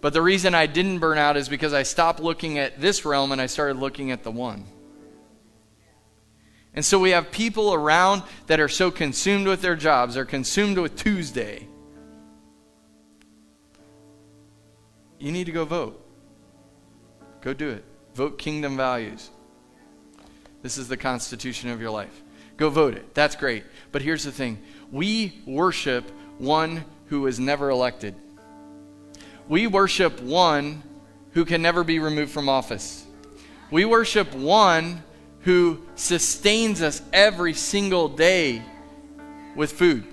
But 0.00 0.12
the 0.12 0.22
reason 0.22 0.54
I 0.54 0.66
didn't 0.66 0.98
burn 0.98 1.18
out 1.18 1.36
is 1.36 1.48
because 1.48 1.72
I 1.72 1.84
stopped 1.84 2.20
looking 2.20 2.58
at 2.58 2.80
this 2.80 3.04
realm 3.04 3.32
and 3.32 3.40
I 3.40 3.46
started 3.46 3.76
looking 3.76 4.10
at 4.10 4.24
the 4.24 4.30
one. 4.30 4.64
And 6.74 6.84
so 6.84 6.98
we 6.98 7.10
have 7.10 7.30
people 7.30 7.72
around 7.72 8.22
that 8.48 8.60
are 8.60 8.68
so 8.68 8.90
consumed 8.90 9.46
with 9.46 9.62
their 9.62 9.76
jobs, 9.76 10.14
they're 10.14 10.24
consumed 10.24 10.78
with 10.78 10.96
Tuesday. 10.96 11.66
You 15.18 15.32
need 15.32 15.44
to 15.44 15.52
go 15.52 15.64
vote. 15.64 16.05
Go 17.40 17.52
do 17.52 17.68
it. 17.70 17.84
Vote 18.14 18.38
kingdom 18.38 18.76
values. 18.76 19.30
This 20.62 20.78
is 20.78 20.88
the 20.88 20.96
constitution 20.96 21.70
of 21.70 21.80
your 21.80 21.90
life. 21.90 22.22
Go 22.56 22.70
vote 22.70 22.94
it. 22.94 23.14
That's 23.14 23.36
great. 23.36 23.64
But 23.92 24.02
here's 24.02 24.24
the 24.24 24.32
thing 24.32 24.58
we 24.90 25.40
worship 25.46 26.10
one 26.38 26.84
who 27.06 27.22
was 27.22 27.38
never 27.38 27.70
elected. 27.70 28.14
We 29.48 29.66
worship 29.66 30.20
one 30.20 30.82
who 31.32 31.44
can 31.44 31.62
never 31.62 31.84
be 31.84 31.98
removed 31.98 32.32
from 32.32 32.48
office. 32.48 33.06
We 33.70 33.84
worship 33.84 34.34
one 34.34 35.02
who 35.40 35.82
sustains 35.94 36.82
us 36.82 37.02
every 37.12 37.52
single 37.54 38.08
day 38.08 38.62
with 39.54 39.72
food. 39.72 40.04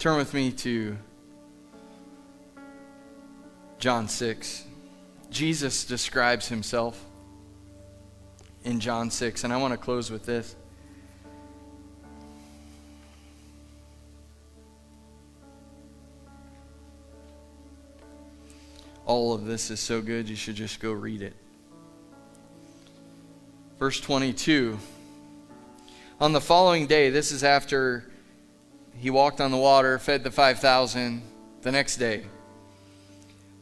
Turn 0.00 0.16
with 0.16 0.32
me 0.32 0.50
to 0.50 0.96
John 3.78 4.08
6. 4.08 4.64
Jesus 5.30 5.84
describes 5.84 6.48
himself 6.48 7.04
in 8.64 8.80
John 8.80 9.10
6. 9.10 9.44
And 9.44 9.52
I 9.52 9.58
want 9.58 9.72
to 9.72 9.76
close 9.76 10.10
with 10.10 10.24
this. 10.24 10.56
All 19.04 19.34
of 19.34 19.44
this 19.44 19.70
is 19.70 19.80
so 19.80 20.00
good, 20.00 20.30
you 20.30 20.36
should 20.36 20.56
just 20.56 20.80
go 20.80 20.92
read 20.92 21.20
it. 21.20 21.36
Verse 23.78 24.00
22. 24.00 24.78
On 26.22 26.32
the 26.32 26.40
following 26.40 26.86
day, 26.86 27.10
this 27.10 27.30
is 27.30 27.44
after 27.44 28.09
he 29.00 29.08
walked 29.10 29.40
on 29.40 29.50
the 29.50 29.56
water, 29.56 29.98
fed 29.98 30.22
the 30.22 30.30
5,000 30.30 31.22
the 31.62 31.72
next 31.72 31.96
day. 31.96 32.26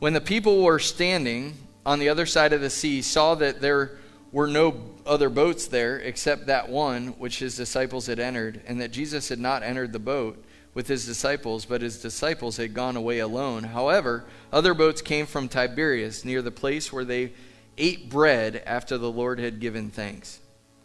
When 0.01 0.12
the 0.12 0.20
people 0.20 0.64
were 0.64 0.81
standing 0.81 1.55
on 1.87 2.01
the 2.01 2.09
other 2.09 2.27
side 2.27 2.53
of 2.53 2.61
the 2.61 2.70
sea, 2.70 3.03
saw 3.03 3.37
that 3.37 3.61
there 3.61 3.98
were 4.33 4.48
no 4.48 4.94
other 5.07 5.31
boats 5.31 5.68
there 5.68 5.98
except 5.98 6.46
that 6.46 6.68
one 6.68 7.09
which 7.18 7.38
his 7.38 7.57
disciples 7.57 8.07
had 8.07 8.18
entered, 8.18 8.61
and 8.66 8.81
that 8.81 8.90
Jesus 8.90 9.29
had 9.29 9.38
not 9.38 9.62
entered 9.62 9.92
the 9.92 9.98
boat 10.01 10.44
with 10.74 10.88
his 10.88 11.07
disciples, 11.07 11.64
but 11.64 11.83
his 11.83 12.03
disciples 12.03 12.57
had 12.57 12.74
gone 12.74 12.96
away 12.96 13.20
alone. 13.20 13.62
However, 13.62 14.24
other 14.53 14.74
boats 14.74 15.01
came 15.01 15.24
from 15.24 15.48
Tiberias 15.48 16.24
near 16.24 16.42
the 16.42 16.51
place 16.51 16.92
where 16.92 17.05
they 17.05 17.33
ate 17.79 18.11
bread 18.11 18.62
after 18.66 18.98
the 18.98 19.11
Lord 19.11 19.38
had 19.38 19.61
given 19.61 19.88
thanks. 19.90 20.40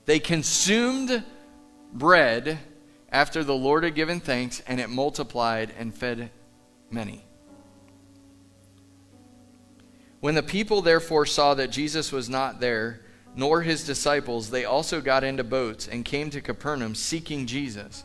They 0.06 0.20
consumed 0.20 1.24
bread 1.92 2.60
after 3.14 3.44
the 3.44 3.56
Lord 3.56 3.84
had 3.84 3.94
given 3.94 4.20
thanks, 4.20 4.62
and 4.68 4.80
it 4.80 4.90
multiplied 4.90 5.72
and 5.78 5.94
fed 5.94 6.32
many. 6.90 7.24
When 10.20 10.34
the 10.34 10.42
people 10.42 10.82
therefore 10.82 11.28
saw 11.28 11.54
that 11.54 11.70
Jesus 11.70 12.12
was 12.12 12.28
not 12.28 12.60
there, 12.60 13.02
nor 13.36 13.62
his 13.62 13.86
disciples, 13.86 14.50
they 14.50 14.66
also 14.66 15.00
got 15.00 15.24
into 15.24 15.44
boats 15.44 15.88
and 15.88 16.04
came 16.04 16.32
to 16.32 16.42
Capernaum 16.42 16.96
seeking 16.96 17.46
Jesus. 17.46 18.04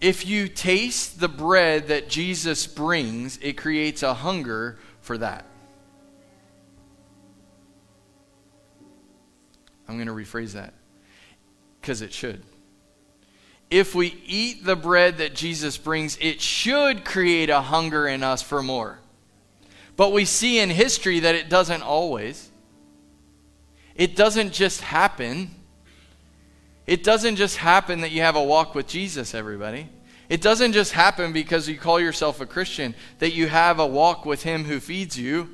If 0.00 0.26
you 0.26 0.46
taste 0.48 1.18
the 1.18 1.28
bread 1.28 1.88
that 1.88 2.08
Jesus 2.08 2.66
brings, 2.66 3.36
it 3.38 3.54
creates 3.54 4.02
a 4.02 4.14
hunger 4.14 4.78
for 5.00 5.18
that. 5.18 5.44
I'm 9.88 9.96
going 9.96 10.06
to 10.08 10.12
rephrase 10.12 10.52
that 10.52 10.74
because 11.80 12.02
it 12.02 12.12
should. 12.12 12.42
If 13.70 13.94
we 13.94 14.22
eat 14.26 14.64
the 14.64 14.76
bread 14.76 15.18
that 15.18 15.34
Jesus 15.34 15.76
brings, 15.76 16.16
it 16.20 16.40
should 16.40 17.04
create 17.04 17.50
a 17.50 17.60
hunger 17.60 18.06
in 18.06 18.22
us 18.22 18.42
for 18.42 18.62
more. 18.62 18.98
But 19.96 20.12
we 20.12 20.24
see 20.24 20.58
in 20.60 20.70
history 20.70 21.20
that 21.20 21.34
it 21.34 21.48
doesn't 21.48 21.82
always. 21.82 22.50
It 23.96 24.14
doesn't 24.14 24.52
just 24.52 24.82
happen. 24.82 25.50
It 26.86 27.02
doesn't 27.02 27.36
just 27.36 27.56
happen 27.56 28.02
that 28.02 28.12
you 28.12 28.20
have 28.20 28.36
a 28.36 28.42
walk 28.42 28.74
with 28.74 28.86
Jesus, 28.86 29.34
everybody. 29.34 29.88
It 30.28 30.42
doesn't 30.42 30.72
just 30.72 30.92
happen 30.92 31.32
because 31.32 31.68
you 31.68 31.76
call 31.76 31.98
yourself 32.00 32.40
a 32.40 32.46
Christian 32.46 32.94
that 33.18 33.32
you 33.32 33.48
have 33.48 33.78
a 33.78 33.86
walk 33.86 34.26
with 34.26 34.42
Him 34.42 34.64
who 34.64 34.80
feeds 34.80 35.18
you. 35.18 35.48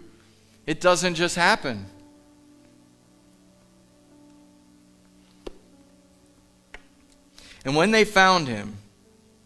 It 0.66 0.81
doesn't 0.81 1.14
just 1.14 1.37
happen. 1.37 1.87
And 7.64 7.77
when 7.77 7.90
they 7.90 8.05
found 8.05 8.48
him, 8.48 8.77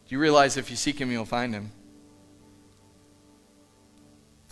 do 0.09 0.15
you 0.15 0.19
realize 0.19 0.57
if 0.57 0.71
you 0.71 0.77
seek 0.77 0.99
him, 0.99 1.11
you'll 1.11 1.25
find 1.25 1.53
him? 1.53 1.71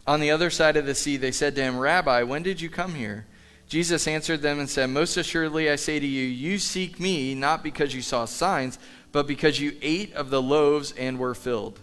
On 0.07 0.21
the 0.21 0.31
other 0.31 0.51
side 0.51 0.77
of 0.77 0.85
the 0.85 0.95
sea, 0.95 1.17
they 1.17 1.33
said 1.33 1.55
to 1.55 1.63
him, 1.63 1.79
Rabbi, 1.79 2.23
when 2.25 2.43
did 2.43 2.61
you 2.61 2.69
come 2.69 2.95
here? 2.95 3.27
Jesus 3.67 4.07
answered 4.07 4.43
them 4.43 4.61
and 4.61 4.69
said, 4.69 4.91
Most 4.91 5.17
assuredly 5.17 5.71
I 5.71 5.77
say 5.77 5.99
to 5.99 6.07
you, 6.07 6.25
you 6.25 6.59
seek 6.59 7.01
me 7.01 7.35
not 7.35 7.63
because 7.63 7.95
you 7.95 8.03
saw 8.03 8.27
signs, 8.27 8.79
but 9.13 9.27
because 9.27 9.61
you 9.61 9.77
ate 9.81 10.13
of 10.15 10.29
the 10.29 10.43
loaves 10.43 10.93
and 10.93 11.19
were 11.19 11.35
filled. 11.35 11.81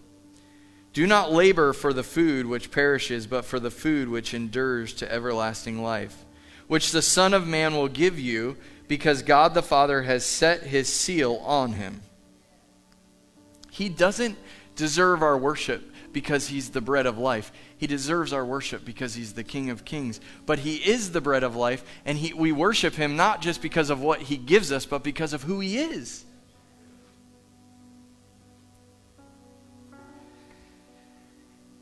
Do 0.94 1.08
not 1.08 1.32
labor 1.32 1.74
for 1.74 1.94
the 1.94 2.04
food 2.04 2.46
which 2.46 2.70
perishes, 2.70 3.26
but 3.26 3.46
for 3.46 3.60
the 3.60 3.72
food 3.72 4.10
which 4.10 4.34
endures 4.34 4.94
to 4.96 5.12
everlasting 5.12 5.82
life, 5.82 6.26
which 6.68 6.92
the 6.92 7.02
Son 7.02 7.34
of 7.34 7.48
Man 7.48 7.74
will 7.74 7.88
give 7.88 8.20
you, 8.20 8.58
because 8.92 9.22
God 9.22 9.54
the 9.54 9.62
Father 9.62 10.02
has 10.02 10.26
set 10.26 10.64
his 10.64 10.90
seal 10.90 11.38
on 11.46 11.72
him. 11.72 12.02
He 13.70 13.88
doesn't 13.88 14.38
deserve 14.76 15.24
our 15.24 15.38
worship 15.38 15.94
because 16.12 16.50
he's 16.50 16.72
the 16.72 16.82
bread 16.82 17.06
of 17.06 17.18
life. 17.18 17.54
He 17.78 17.88
deserves 17.88 18.34
our 18.34 18.44
worship 18.44 18.84
because 18.84 19.16
he's 19.16 19.32
the 19.32 19.46
King 19.46 19.70
of 19.70 19.86
Kings. 19.86 20.20
But 20.46 20.60
he 20.60 20.76
is 20.76 21.14
the 21.14 21.22
bread 21.22 21.44
of 21.44 21.56
life, 21.56 21.86
and 22.04 22.18
he, 22.18 22.34
we 22.34 22.52
worship 22.52 22.94
him 22.94 23.16
not 23.16 23.42
just 23.42 23.62
because 23.62 23.90
of 23.90 24.02
what 24.02 24.24
he 24.24 24.36
gives 24.36 24.74
us, 24.74 24.86
but 24.86 25.04
because 25.04 25.32
of 25.32 25.44
who 25.44 25.62
he 25.62 25.78
is. 25.78 26.26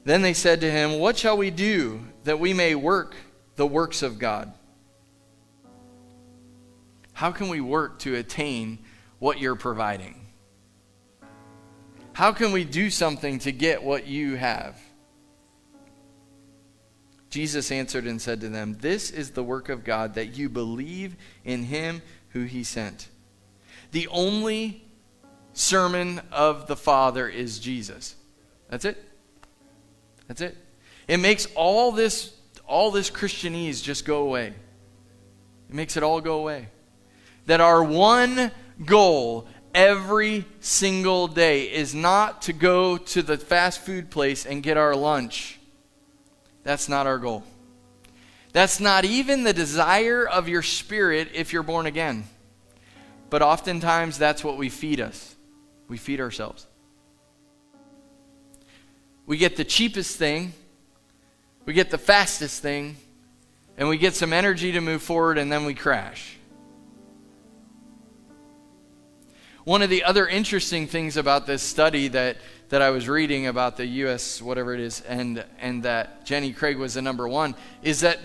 Then 0.04 0.22
they 0.22 0.36
said 0.36 0.62
to 0.62 0.70
him, 0.70 1.00
What 1.00 1.18
shall 1.18 1.38
we 1.38 1.50
do 1.50 2.02
that 2.26 2.40
we 2.40 2.54
may 2.54 2.76
work 2.76 3.16
the 3.56 3.66
works 3.66 4.04
of 4.04 4.20
God? 4.20 4.54
How 7.20 7.34
can 7.34 7.50
we 7.50 7.60
work 7.60 8.00
to 8.00 8.16
attain 8.16 8.80
what 9.20 9.42
you're 9.42 9.58
providing? 9.58 10.26
How 12.14 12.32
can 12.32 12.54
we 12.54 12.64
do 12.64 12.90
something 12.90 13.40
to 13.40 13.52
get 13.52 13.84
what 13.84 14.08
you 14.08 14.36
have? 14.36 14.80
Jesus 17.30 17.74
answered 17.74 18.06
and 18.06 18.22
said 18.22 18.40
to 18.40 18.48
them, 18.48 18.78
This 18.80 19.12
is 19.12 19.32
the 19.32 19.44
work 19.44 19.68
of 19.68 19.84
God, 19.84 20.14
that 20.14 20.38
you 20.38 20.48
believe 20.48 21.18
in 21.44 21.64
him 21.64 22.02
who 22.30 22.46
he 22.46 22.64
sent. 22.64 23.10
The 23.92 24.08
only 24.08 24.82
sermon 25.52 26.22
of 26.32 26.68
the 26.68 26.78
Father 26.78 27.28
is 27.28 27.60
Jesus. 27.60 28.16
That's 28.70 28.86
it. 28.86 28.98
That's 30.30 30.40
it. 30.40 30.56
It 31.10 31.18
makes 31.18 31.48
all 31.54 31.92
this 31.92 32.34
all 32.66 32.92
this 32.92 33.12
Christianese 33.12 33.84
just 33.84 34.06
go 34.06 34.22
away. 34.22 34.54
It 35.68 35.76
makes 35.76 35.98
it 35.98 36.04
all 36.04 36.22
go 36.22 36.40
away. 36.40 36.70
That 37.50 37.62
our 37.62 37.84
one 37.84 38.52
goal 38.86 39.48
every 39.74 40.46
single 40.60 41.28
day 41.28 41.64
is 41.64 41.96
not 41.96 42.44
to 42.44 42.54
go 42.54 42.96
to 42.96 43.24
the 43.24 43.38
fast 43.38 43.82
food 43.82 44.12
place 44.12 44.46
and 44.46 44.62
get 44.62 44.78
our 44.78 44.96
lunch. 44.96 45.60
That's 46.64 46.88
not 46.88 47.08
our 47.08 47.18
goal. 47.18 47.44
That's 48.54 48.80
not 48.80 49.04
even 49.04 49.46
the 49.46 49.54
desire 49.54 50.28
of 50.28 50.48
your 50.48 50.62
spirit 50.62 51.30
if 51.34 51.52
you're 51.52 51.64
born 51.64 51.88
again. 51.88 52.26
But 53.32 53.42
oftentimes, 53.42 54.20
that's 54.20 54.44
what 54.44 54.56
we 54.56 54.70
feed 54.70 55.02
us. 55.02 55.36
We 55.88 55.98
feed 55.98 56.22
ourselves. 56.22 56.68
We 59.26 59.38
get 59.38 59.56
the 59.56 59.66
cheapest 59.66 60.18
thing, 60.18 60.54
we 61.66 61.74
get 61.74 61.90
the 61.90 61.98
fastest 61.98 62.62
thing, 62.62 62.98
and 63.76 63.90
we 63.90 63.98
get 63.98 64.14
some 64.14 64.34
energy 64.34 64.72
to 64.74 64.82
move 64.82 65.02
forward, 65.02 65.40
and 65.40 65.52
then 65.52 65.66
we 65.66 65.74
crash. 65.74 66.36
One 69.70 69.84
of 69.84 69.92
the 69.92 70.04
other 70.04 70.28
interesting 70.28 70.88
things 70.88 71.16
about 71.16 71.46
this 71.46 71.62
study 71.62 72.08
that, 72.08 72.38
that 72.70 72.82
I 72.82 72.90
was 72.90 73.08
reading 73.08 73.46
about 73.46 73.78
the 73.78 73.86
U.S., 73.86 74.42
whatever 74.42 74.74
it 74.74 74.80
is, 74.80 75.02
and, 75.02 75.46
and 75.60 75.84
that 75.84 76.26
Jenny 76.26 76.54
Craig 76.54 76.78
was 76.78 76.96
the 76.96 77.04
number 77.04 77.28
one, 77.28 77.54
is 77.84 78.00
that 78.00 78.18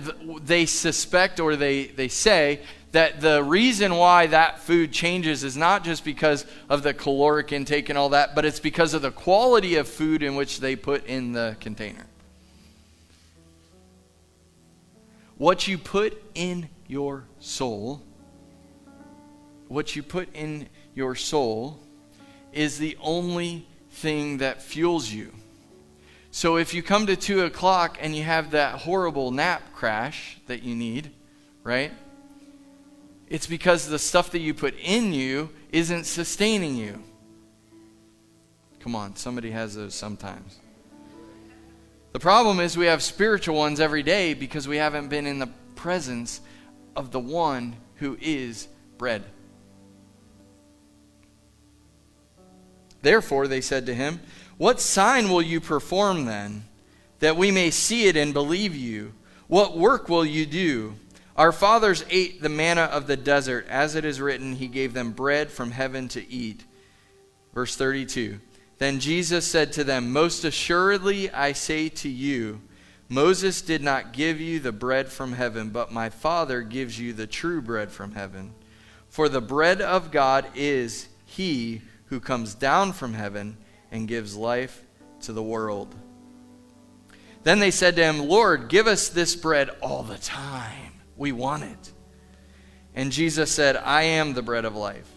they 0.46 0.64
suspect 0.64 1.40
or 1.40 1.54
they, 1.54 1.88
they 1.88 2.08
say 2.08 2.60
that 2.92 3.20
the 3.20 3.42
reason 3.42 3.94
why 3.96 4.26
that 4.28 4.60
food 4.60 4.90
changes 4.90 5.44
is 5.44 5.54
not 5.54 5.84
just 5.84 6.02
because 6.02 6.46
of 6.70 6.82
the 6.82 6.94
caloric 6.94 7.52
intake 7.52 7.90
and 7.90 7.98
all 7.98 8.08
that, 8.08 8.34
but 8.34 8.46
it's 8.46 8.58
because 8.58 8.94
of 8.94 9.02
the 9.02 9.10
quality 9.10 9.76
of 9.76 9.86
food 9.86 10.22
in 10.22 10.36
which 10.36 10.60
they 10.60 10.74
put 10.74 11.04
in 11.04 11.32
the 11.32 11.58
container. 11.60 12.06
What 15.36 15.68
you 15.68 15.76
put 15.76 16.18
in 16.34 16.70
your 16.86 17.24
soul, 17.38 18.00
what 19.68 19.94
you 19.94 20.02
put 20.02 20.34
in 20.34 20.70
your 20.94 21.14
soul 21.14 21.80
is 22.52 22.78
the 22.78 22.96
only 23.00 23.66
thing 23.90 24.38
that 24.38 24.62
fuels 24.62 25.10
you. 25.10 25.32
So 26.30 26.56
if 26.56 26.74
you 26.74 26.82
come 26.82 27.06
to 27.06 27.16
2 27.16 27.44
o'clock 27.44 27.98
and 28.00 28.16
you 28.16 28.24
have 28.24 28.50
that 28.52 28.80
horrible 28.80 29.30
nap 29.30 29.72
crash 29.72 30.38
that 30.46 30.62
you 30.62 30.74
need, 30.74 31.10
right? 31.62 31.92
It's 33.28 33.46
because 33.46 33.88
the 33.88 33.98
stuff 33.98 34.32
that 34.32 34.40
you 34.40 34.52
put 34.52 34.74
in 34.80 35.12
you 35.12 35.50
isn't 35.70 36.04
sustaining 36.04 36.76
you. 36.76 37.02
Come 38.80 38.94
on, 38.94 39.16
somebody 39.16 39.50
has 39.50 39.74
those 39.74 39.94
sometimes. 39.94 40.58
The 42.12 42.20
problem 42.20 42.60
is 42.60 42.76
we 42.76 42.86
have 42.86 43.02
spiritual 43.02 43.56
ones 43.56 43.80
every 43.80 44.02
day 44.02 44.34
because 44.34 44.68
we 44.68 44.76
haven't 44.76 45.08
been 45.08 45.26
in 45.26 45.38
the 45.38 45.48
presence 45.74 46.40
of 46.94 47.10
the 47.10 47.18
one 47.18 47.76
who 47.96 48.16
is 48.20 48.68
bread. 48.98 49.24
Therefore, 53.04 53.46
they 53.46 53.60
said 53.60 53.84
to 53.86 53.94
him, 53.94 54.20
What 54.56 54.80
sign 54.80 55.28
will 55.28 55.42
you 55.42 55.60
perform 55.60 56.24
then, 56.24 56.64
that 57.20 57.36
we 57.36 57.50
may 57.50 57.70
see 57.70 58.06
it 58.06 58.16
and 58.16 58.32
believe 58.32 58.74
you? 58.74 59.12
What 59.46 59.76
work 59.76 60.08
will 60.08 60.24
you 60.24 60.46
do? 60.46 60.94
Our 61.36 61.52
fathers 61.52 62.02
ate 62.08 62.40
the 62.40 62.48
manna 62.48 62.84
of 62.84 63.06
the 63.06 63.18
desert. 63.18 63.66
As 63.68 63.94
it 63.94 64.06
is 64.06 64.22
written, 64.22 64.54
He 64.54 64.68
gave 64.68 64.94
them 64.94 65.12
bread 65.12 65.50
from 65.50 65.72
heaven 65.72 66.08
to 66.08 66.32
eat. 66.32 66.64
Verse 67.52 67.76
32. 67.76 68.40
Then 68.78 69.00
Jesus 69.00 69.46
said 69.46 69.72
to 69.74 69.84
them, 69.84 70.10
Most 70.10 70.42
assuredly 70.42 71.30
I 71.30 71.52
say 71.52 71.90
to 71.90 72.08
you, 72.08 72.62
Moses 73.10 73.60
did 73.60 73.82
not 73.82 74.14
give 74.14 74.40
you 74.40 74.60
the 74.60 74.72
bread 74.72 75.08
from 75.08 75.34
heaven, 75.34 75.68
but 75.68 75.92
my 75.92 76.08
Father 76.08 76.62
gives 76.62 76.98
you 76.98 77.12
the 77.12 77.26
true 77.26 77.60
bread 77.60 77.90
from 77.90 78.12
heaven. 78.12 78.54
For 79.10 79.28
the 79.28 79.42
bread 79.42 79.82
of 79.82 80.10
God 80.10 80.46
is 80.54 81.08
He 81.26 81.82
who 82.06 82.20
comes 82.20 82.54
down 82.54 82.92
from 82.92 83.14
heaven 83.14 83.56
and 83.90 84.08
gives 84.08 84.36
life 84.36 84.84
to 85.22 85.32
the 85.32 85.42
world. 85.42 85.94
Then 87.42 87.58
they 87.58 87.70
said 87.70 87.96
to 87.96 88.04
him, 88.04 88.28
Lord, 88.28 88.68
give 88.68 88.86
us 88.86 89.08
this 89.08 89.36
bread 89.36 89.70
all 89.82 90.02
the 90.02 90.18
time. 90.18 90.92
We 91.16 91.32
want 91.32 91.64
it. 91.64 91.92
And 92.94 93.12
Jesus 93.12 93.50
said, 93.50 93.76
I 93.76 94.02
am 94.02 94.32
the 94.34 94.42
bread 94.42 94.64
of 94.64 94.74
life. 94.74 95.10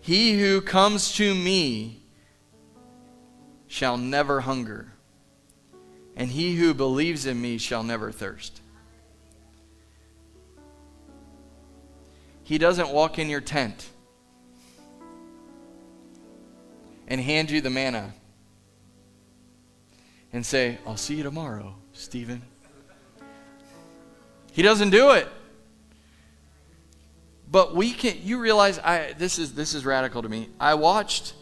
He 0.00 0.38
who 0.38 0.60
comes 0.60 1.12
to 1.14 1.34
me 1.34 2.02
shall 3.68 3.96
never 3.96 4.40
hunger, 4.40 4.92
and 6.16 6.28
he 6.28 6.56
who 6.56 6.74
believes 6.74 7.24
in 7.24 7.40
me 7.40 7.56
shall 7.56 7.82
never 7.82 8.10
thirst. 8.10 8.60
He 12.42 12.58
doesn't 12.58 12.90
walk 12.90 13.18
in 13.18 13.30
your 13.30 13.40
tent 13.40 13.88
and 17.08 17.20
hand 17.20 17.50
you 17.50 17.60
the 17.60 17.70
manna 17.70 18.12
and 20.32 20.44
say, 20.44 20.78
I'll 20.86 20.96
see 20.96 21.16
you 21.16 21.22
tomorrow, 21.22 21.74
Stephen. 21.92 22.42
He 24.52 24.62
doesn't 24.62 24.90
do 24.90 25.10
it. 25.12 25.28
But 27.50 27.74
we 27.74 27.92
can 27.92 28.16
you 28.22 28.38
realize 28.40 28.78
I 28.78 29.12
this 29.18 29.38
is 29.38 29.54
this 29.54 29.74
is 29.74 29.84
radical 29.84 30.22
to 30.22 30.28
me. 30.28 30.48
I 30.58 30.74
watched 30.74 31.34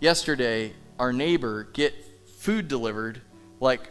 yesterday 0.00 0.72
our 0.98 1.12
neighbor 1.12 1.64
get 1.64 1.94
food 2.38 2.66
delivered 2.66 3.20
like 3.60 3.90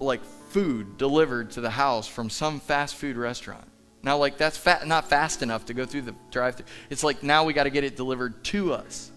like 0.00 0.24
food 0.24 0.98
delivered 0.98 1.52
to 1.52 1.60
the 1.60 1.70
house 1.70 2.08
from 2.08 2.30
some 2.30 2.58
fast 2.58 2.96
food 2.96 3.16
restaurant. 3.16 3.64
Now 4.02 4.18
like 4.18 4.38
that's 4.38 4.56
fat, 4.56 4.86
not 4.86 5.08
fast 5.08 5.42
enough 5.42 5.66
to 5.66 5.74
go 5.74 5.86
through 5.86 6.02
the 6.02 6.14
drive-through. 6.30 6.66
It's 6.90 7.02
like 7.04 7.22
now 7.22 7.44
we 7.44 7.52
got 7.52 7.64
to 7.64 7.70
get 7.70 7.84
it 7.84 7.96
delivered 7.96 8.44
to 8.46 8.72
us. 8.72 9.10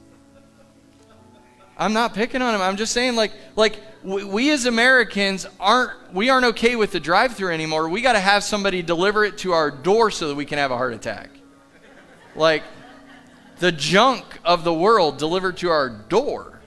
I'm 1.78 1.94
not 1.94 2.16
picking 2.16 2.42
on 2.42 2.56
him. 2.56 2.62
I'm 2.62 2.76
just 2.76 2.92
saying, 2.92 3.16
like, 3.16 3.32
like 3.56 3.80
we, 4.04 4.50
as 4.50 4.66
Americans 4.66 5.46
aren't 5.60 6.14
we 6.14 6.30
aren't 6.30 6.46
okay 6.46 6.76
with 6.76 6.92
the 6.92 7.00
drive-through 7.00 7.54
anymore. 7.54 7.88
We 7.88 8.02
got 8.02 8.14
to 8.14 8.20
have 8.20 8.44
somebody 8.44 8.82
deliver 8.82 9.24
it 9.24 9.38
to 9.40 9.52
our 9.52 9.70
door 9.70 10.10
so 10.10 10.30
that 10.30 10.36
we 10.36 10.46
can 10.46 10.58
have 10.58 10.72
a 10.72 10.78
heart 10.78 10.94
attack. 10.94 11.30
Like 12.36 12.64
the 13.60 13.72
junk 13.72 14.24
of 14.44 14.64
the 14.64 14.74
world 14.74 15.18
delivered 15.18 15.58
to 15.58 15.70
our 15.70 15.90
door, 15.90 16.62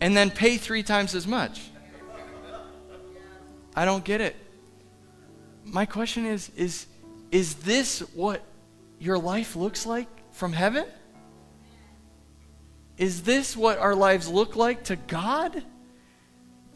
and 0.00 0.16
then 0.16 0.30
pay 0.30 0.56
three 0.56 0.82
times 0.82 1.14
as 1.14 1.26
much. 1.26 1.70
I 3.76 3.84
don't 3.84 4.04
get 4.04 4.20
it. 4.20 4.34
My 5.64 5.86
question 5.86 6.26
is: 6.26 6.50
is 6.56 6.86
is 7.30 7.54
this 7.54 8.00
what 8.14 8.42
your 8.98 9.18
life 9.18 9.54
looks 9.54 9.86
like 9.86 10.08
from 10.32 10.52
heaven? 10.52 10.86
Is 12.98 13.22
this 13.22 13.56
what 13.56 13.78
our 13.78 13.94
lives 13.94 14.28
look 14.28 14.56
like 14.56 14.84
to 14.84 14.96
God? 14.96 15.62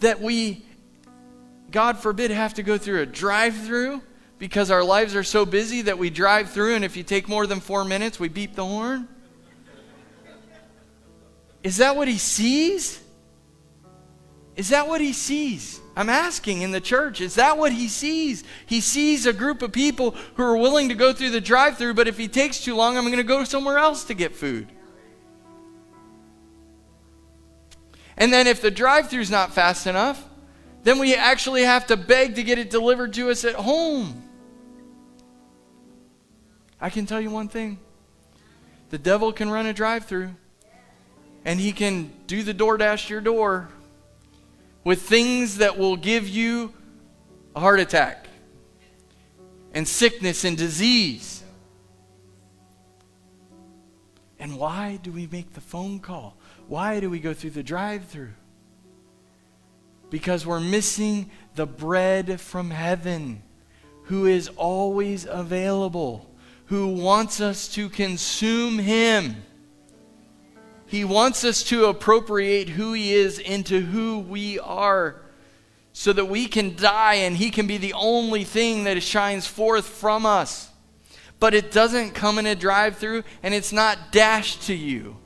That 0.00 0.20
we, 0.20 0.64
God 1.70 1.98
forbid, 1.98 2.30
have 2.30 2.54
to 2.54 2.62
go 2.62 2.78
through 2.78 3.02
a 3.02 3.06
drive 3.06 3.56
through 3.56 4.02
because 4.38 4.70
our 4.70 4.82
lives 4.82 5.14
are 5.14 5.22
so 5.22 5.44
busy 5.44 5.82
that 5.82 5.98
we 5.98 6.10
drive 6.10 6.50
through, 6.50 6.74
and 6.74 6.84
if 6.84 6.96
you 6.96 7.02
take 7.02 7.28
more 7.28 7.46
than 7.46 7.60
four 7.60 7.84
minutes, 7.84 8.18
we 8.18 8.28
beep 8.28 8.54
the 8.54 8.64
horn? 8.64 9.06
Is 11.62 11.76
that 11.76 11.94
what 11.94 12.08
he 12.08 12.16
sees? 12.16 13.02
Is 14.56 14.70
that 14.70 14.88
what 14.88 15.00
he 15.00 15.12
sees? 15.12 15.80
I'm 15.94 16.08
asking 16.08 16.62
in 16.62 16.70
the 16.70 16.80
church, 16.80 17.20
is 17.20 17.34
that 17.34 17.58
what 17.58 17.72
he 17.72 17.88
sees? 17.88 18.44
He 18.64 18.80
sees 18.80 19.26
a 19.26 19.32
group 19.32 19.60
of 19.60 19.72
people 19.72 20.14
who 20.34 20.42
are 20.42 20.56
willing 20.56 20.88
to 20.88 20.94
go 20.94 21.12
through 21.12 21.30
the 21.30 21.40
drive 21.40 21.76
through, 21.76 21.94
but 21.94 22.08
if 22.08 22.16
he 22.16 22.28
takes 22.28 22.64
too 22.64 22.74
long, 22.74 22.96
I'm 22.96 23.04
going 23.04 23.16
to 23.18 23.22
go 23.22 23.44
somewhere 23.44 23.76
else 23.76 24.04
to 24.04 24.14
get 24.14 24.34
food. 24.34 24.68
And 28.20 28.30
then 28.30 28.46
if 28.46 28.60
the 28.60 28.70
drive 28.70 29.08
through's 29.08 29.30
not 29.30 29.54
fast 29.54 29.86
enough, 29.86 30.22
then 30.82 30.98
we 30.98 31.14
actually 31.14 31.62
have 31.62 31.86
to 31.86 31.96
beg 31.96 32.34
to 32.36 32.42
get 32.42 32.58
it 32.58 32.68
delivered 32.68 33.14
to 33.14 33.30
us 33.30 33.46
at 33.46 33.54
home. 33.54 34.22
I 36.78 36.90
can 36.90 37.06
tell 37.06 37.20
you 37.20 37.30
one 37.30 37.48
thing 37.48 37.78
the 38.90 38.98
devil 38.98 39.32
can 39.32 39.50
run 39.50 39.66
a 39.66 39.72
drive 39.72 40.04
through, 40.04 40.34
and 41.44 41.58
he 41.58 41.72
can 41.72 42.12
do 42.26 42.42
the 42.42 42.52
DoorDash 42.52 43.06
to 43.06 43.14
your 43.14 43.20
door 43.22 43.68
with 44.84 45.02
things 45.02 45.58
that 45.58 45.78
will 45.78 45.96
give 45.96 46.28
you 46.28 46.74
a 47.56 47.60
heart 47.60 47.80
attack 47.80 48.28
and 49.72 49.88
sickness 49.88 50.44
and 50.44 50.58
disease. 50.58 51.42
And 54.38 54.58
why 54.58 54.98
do 55.02 55.10
we 55.10 55.26
make 55.26 55.54
the 55.54 55.60
phone 55.60 56.00
call? 56.00 56.36
Why 56.70 57.00
do 57.00 57.10
we 57.10 57.18
go 57.18 57.34
through 57.34 57.50
the 57.50 57.64
drive 57.64 58.04
through? 58.04 58.30
Because 60.08 60.46
we're 60.46 60.60
missing 60.60 61.32
the 61.56 61.66
bread 61.66 62.40
from 62.40 62.70
heaven, 62.70 63.42
who 64.04 64.26
is 64.26 64.46
always 64.56 65.26
available, 65.28 66.30
who 66.66 66.86
wants 66.86 67.40
us 67.40 67.66
to 67.74 67.88
consume 67.88 68.78
him. 68.78 69.42
He 70.86 71.02
wants 71.02 71.42
us 71.42 71.64
to 71.64 71.86
appropriate 71.86 72.68
who 72.68 72.92
he 72.92 73.14
is 73.14 73.40
into 73.40 73.80
who 73.80 74.20
we 74.20 74.60
are 74.60 75.22
so 75.92 76.12
that 76.12 76.26
we 76.26 76.46
can 76.46 76.76
die 76.76 77.14
and 77.14 77.36
he 77.36 77.50
can 77.50 77.66
be 77.66 77.78
the 77.78 77.94
only 77.94 78.44
thing 78.44 78.84
that 78.84 79.02
shines 79.02 79.44
forth 79.44 79.86
from 79.86 80.24
us. 80.24 80.70
but 81.40 81.52
it 81.52 81.72
doesn't 81.72 82.10
come 82.10 82.38
in 82.38 82.46
a 82.46 82.54
drive 82.54 82.96
through 82.98 83.24
and 83.42 83.54
it's 83.54 83.72
not 83.72 84.12
dashed 84.12 84.62
to 84.62 84.74
you. 84.74 85.16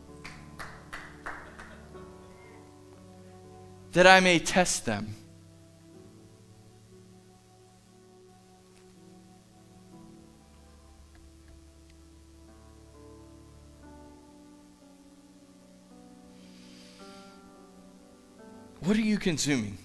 That 3.94 4.09
I 4.09 4.20
may 4.20 4.40
test 4.40 4.85
them. 4.85 5.14
What 18.80 18.96
are 18.96 19.00
you 19.00 19.16
consuming? 19.16 19.78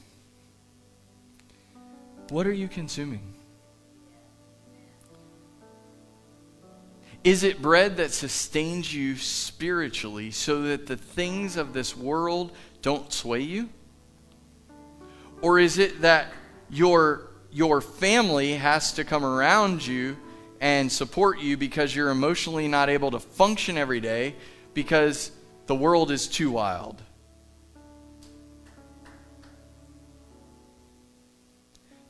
What 2.30 2.48
are 2.48 2.52
you 2.52 2.68
consuming? 2.68 3.34
Is 7.24 7.44
it 7.44 7.62
bread 7.62 7.98
that 7.98 8.12
sustains 8.12 8.94
you 8.94 9.18
spiritually 9.18 10.32
so 10.32 10.64
that 10.64 10.88
the 10.88 10.98
things 10.98 11.58
of 11.58 11.74
this 11.74 11.96
world 11.96 12.52
don't 12.82 13.14
sway 13.14 13.42
you? 13.42 13.70
Or 15.42 15.60
is 15.60 15.78
it 15.78 16.02
that 16.02 16.32
your, 16.70 17.30
your 17.52 17.82
family 17.82 18.54
has 18.54 18.94
to 18.94 19.04
come 19.04 19.24
around 19.24 19.86
you 19.86 20.18
and 20.60 20.92
support 20.92 21.40
you 21.40 21.56
because 21.56 21.96
you're 21.96 22.10
emotionally 22.10 22.68
not 22.68 22.90
able 22.90 23.12
to 23.12 23.20
function 23.20 23.78
every 23.78 24.02
day 24.02 24.36
because 24.74 25.32
the 25.68 25.76
world 25.76 26.12
is 26.12 26.28
too 26.28 26.52
wild? 26.52 27.02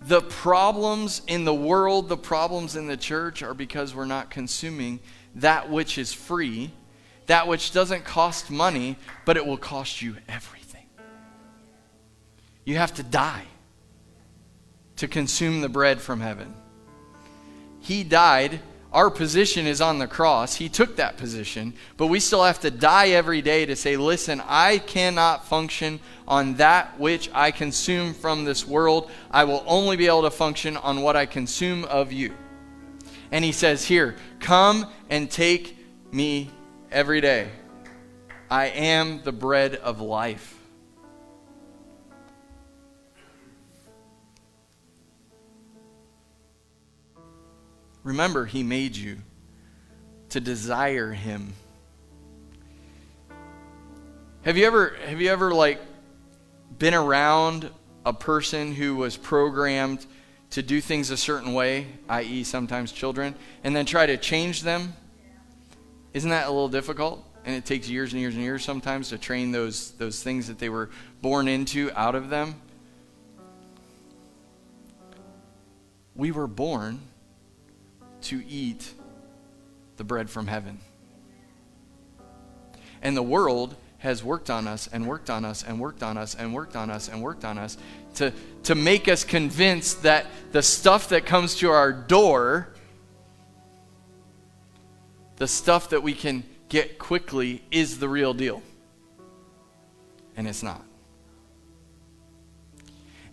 The 0.01 0.21
problems 0.21 1.21
in 1.27 1.45
the 1.45 1.53
world, 1.53 2.09
the 2.09 2.17
problems 2.17 2.75
in 2.75 2.87
the 2.87 2.97
church 2.97 3.43
are 3.43 3.53
because 3.53 3.93
we're 3.93 4.05
not 4.05 4.31
consuming 4.31 5.01
that 5.35 5.69
which 5.69 5.97
is 5.97 6.13
free, 6.13 6.71
that 7.27 7.47
which 7.47 7.73
doesn't 7.73 8.05
cost 8.05 8.49
money, 8.49 8.97
but 9.25 9.37
it 9.37 9.45
will 9.45 9.57
cost 9.57 10.01
you 10.01 10.15
everything. 10.27 10.58
You 12.69 12.77
have 12.77 12.93
to 12.93 13.03
die 13.03 13.45
to 14.97 15.07
consume 15.07 15.61
the 15.61 15.69
bread 15.69 15.99
from 15.99 16.19
heaven. 16.19 16.53
He 17.79 18.03
died 18.03 18.59
our 18.93 19.09
position 19.09 19.65
is 19.65 19.81
on 19.81 19.97
the 19.97 20.05
cross. 20.05 20.55
He 20.55 20.69
took 20.69 20.97
that 20.97 21.17
position, 21.17 21.73
but 21.97 22.07
we 22.07 22.19
still 22.19 22.43
have 22.43 22.59
to 22.59 22.69
die 22.69 23.09
every 23.09 23.41
day 23.41 23.65
to 23.65 23.75
say, 23.75 23.97
listen, 23.97 24.39
I 24.47 24.77
cannot 24.77 25.47
function 25.47 25.99
on 26.27 26.55
that 26.55 26.99
which 26.99 27.31
I 27.33 27.49
consume 27.49 28.13
from 28.13 28.45
this 28.45 28.67
world. 28.67 29.09
I 29.31 29.45
will 29.45 29.63
only 29.65 29.97
be 29.97 30.05
able 30.05 30.21
to 30.23 30.31
function 30.31 30.77
on 30.77 31.01
what 31.01 31.15
I 31.15 31.25
consume 31.25 31.85
of 31.85 32.11
you. 32.11 32.35
And 33.31 33.43
he 33.43 33.51
says, 33.51 33.83
Here, 33.83 34.15
come 34.39 34.85
and 35.09 35.29
take 35.29 35.75
me 36.11 36.51
every 36.91 37.21
day. 37.21 37.49
I 38.49 38.67
am 38.67 39.23
the 39.23 39.31
bread 39.31 39.75
of 39.75 40.01
life. 40.01 40.58
Remember, 48.03 48.45
He 48.45 48.63
made 48.63 48.95
you 48.95 49.17
to 50.29 50.39
desire 50.39 51.11
Him. 51.11 51.53
Have 54.43 54.57
you 54.57 54.65
ever, 54.65 54.95
have 55.05 55.19
you 55.19 55.29
ever 55.29 55.53
like 55.53 55.79
been 56.77 56.93
around 56.93 57.69
a 58.05 58.13
person 58.13 58.73
who 58.73 58.95
was 58.95 59.17
programmed 59.17 60.05
to 60.51 60.63
do 60.63 60.81
things 60.81 61.11
a 61.11 61.17
certain 61.17 61.53
way, 61.53 61.87
i.e., 62.07 62.43
sometimes 62.43 62.91
children, 62.91 63.35
and 63.63 63.75
then 63.75 63.85
try 63.85 64.05
to 64.05 64.17
change 64.17 64.63
them? 64.63 64.93
Isn't 66.13 66.29
that 66.29 66.47
a 66.47 66.49
little 66.49 66.69
difficult? 66.69 67.23
And 67.45 67.55
it 67.55 67.65
takes 67.65 67.89
years 67.89 68.13
and 68.13 68.21
years 68.21 68.33
and 68.33 68.43
years 68.43 68.63
sometimes 68.63 69.09
to 69.09 69.17
train 69.17 69.51
those, 69.51 69.91
those 69.91 70.23
things 70.23 70.47
that 70.47 70.57
they 70.57 70.69
were 70.69 70.89
born 71.21 71.47
into 71.47 71.91
out 71.95 72.15
of 72.15 72.29
them. 72.29 72.55
We 76.15 76.31
were 76.31 76.47
born 76.47 76.99
to 78.23 78.43
eat 78.47 78.93
the 79.97 80.03
bread 80.03 80.29
from 80.29 80.47
heaven. 80.47 80.79
And 83.01 83.15
the 83.15 83.23
world 83.23 83.75
has 83.99 84.23
worked 84.23 84.49
on 84.49 84.67
us 84.67 84.87
and 84.91 85.05
worked 85.07 85.29
on 85.29 85.45
us 85.45 85.63
and 85.63 85.79
worked 85.79 86.03
on 86.03 86.17
us 86.17 86.35
and 86.35 86.53
worked 86.53 86.75
on 86.75 86.89
us 86.89 87.09
and 87.09 87.21
worked 87.21 87.45
on 87.45 87.57
us 87.57 87.77
to, 88.15 88.33
to 88.63 88.75
make 88.75 89.07
us 89.07 89.23
convinced 89.23 90.03
that 90.03 90.25
the 90.51 90.61
stuff 90.61 91.09
that 91.09 91.25
comes 91.25 91.55
to 91.55 91.69
our 91.69 91.91
door, 91.91 92.69
the 95.35 95.47
stuff 95.47 95.89
that 95.89 96.01
we 96.01 96.13
can 96.13 96.43
get 96.69 96.97
quickly, 96.97 97.61
is 97.71 97.99
the 97.99 98.07
real 98.07 98.33
deal. 98.33 98.61
And 100.37 100.47
it's 100.47 100.63
not. 100.63 100.83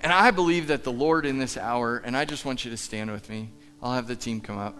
And 0.00 0.12
I 0.12 0.30
believe 0.30 0.68
that 0.68 0.84
the 0.84 0.92
Lord 0.92 1.26
in 1.26 1.38
this 1.38 1.56
hour, 1.56 1.98
and 1.98 2.16
I 2.16 2.24
just 2.24 2.44
want 2.44 2.64
you 2.64 2.70
to 2.70 2.76
stand 2.76 3.10
with 3.10 3.28
me. 3.30 3.50
I'll 3.82 3.92
have 3.92 4.06
the 4.06 4.16
team 4.16 4.40
come 4.40 4.58
up. 4.58 4.74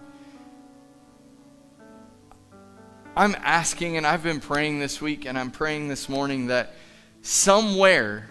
I'm 3.16 3.34
asking, 3.38 3.96
and 3.96 4.06
I've 4.06 4.22
been 4.22 4.40
praying 4.40 4.78
this 4.78 5.00
week, 5.00 5.24
and 5.24 5.38
I'm 5.38 5.50
praying 5.50 5.88
this 5.88 6.08
morning 6.08 6.48
that 6.48 6.74
somewhere, 7.22 8.28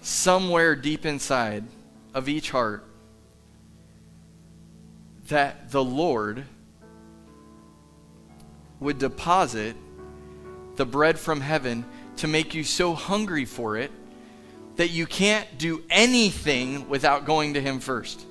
somewhere 0.00 0.76
deep 0.76 1.04
inside 1.04 1.64
of 2.14 2.28
each 2.28 2.50
heart, 2.50 2.84
that 5.28 5.70
the 5.70 5.82
Lord 5.82 6.44
would 8.78 8.98
deposit 8.98 9.74
the 10.76 10.86
bread 10.86 11.18
from 11.18 11.40
heaven 11.40 11.84
to 12.16 12.28
make 12.28 12.54
you 12.54 12.62
so 12.62 12.94
hungry 12.94 13.44
for 13.44 13.76
it 13.76 13.90
that 14.76 14.90
you 14.90 15.06
can't 15.06 15.58
do 15.58 15.82
anything 15.88 16.88
without 16.88 17.24
going 17.24 17.54
to 17.54 17.60
Him 17.60 17.80
first. 17.80 18.24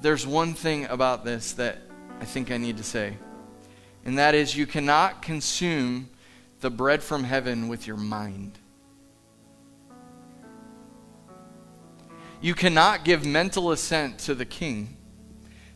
There's 0.00 0.26
one 0.26 0.54
thing 0.54 0.86
about 0.86 1.24
this 1.24 1.52
that 1.54 1.78
I 2.20 2.24
think 2.24 2.50
I 2.50 2.56
need 2.56 2.76
to 2.78 2.82
say, 2.82 3.16
and 4.04 4.18
that 4.18 4.34
is 4.34 4.56
you 4.56 4.66
cannot 4.66 5.22
consume 5.22 6.08
the 6.60 6.70
bread 6.70 7.02
from 7.02 7.24
heaven 7.24 7.68
with 7.68 7.86
your 7.86 7.96
mind. 7.96 8.58
You 12.40 12.54
cannot 12.54 13.04
give 13.04 13.26
mental 13.26 13.70
assent 13.70 14.18
to 14.20 14.34
the 14.34 14.46
king, 14.46 14.96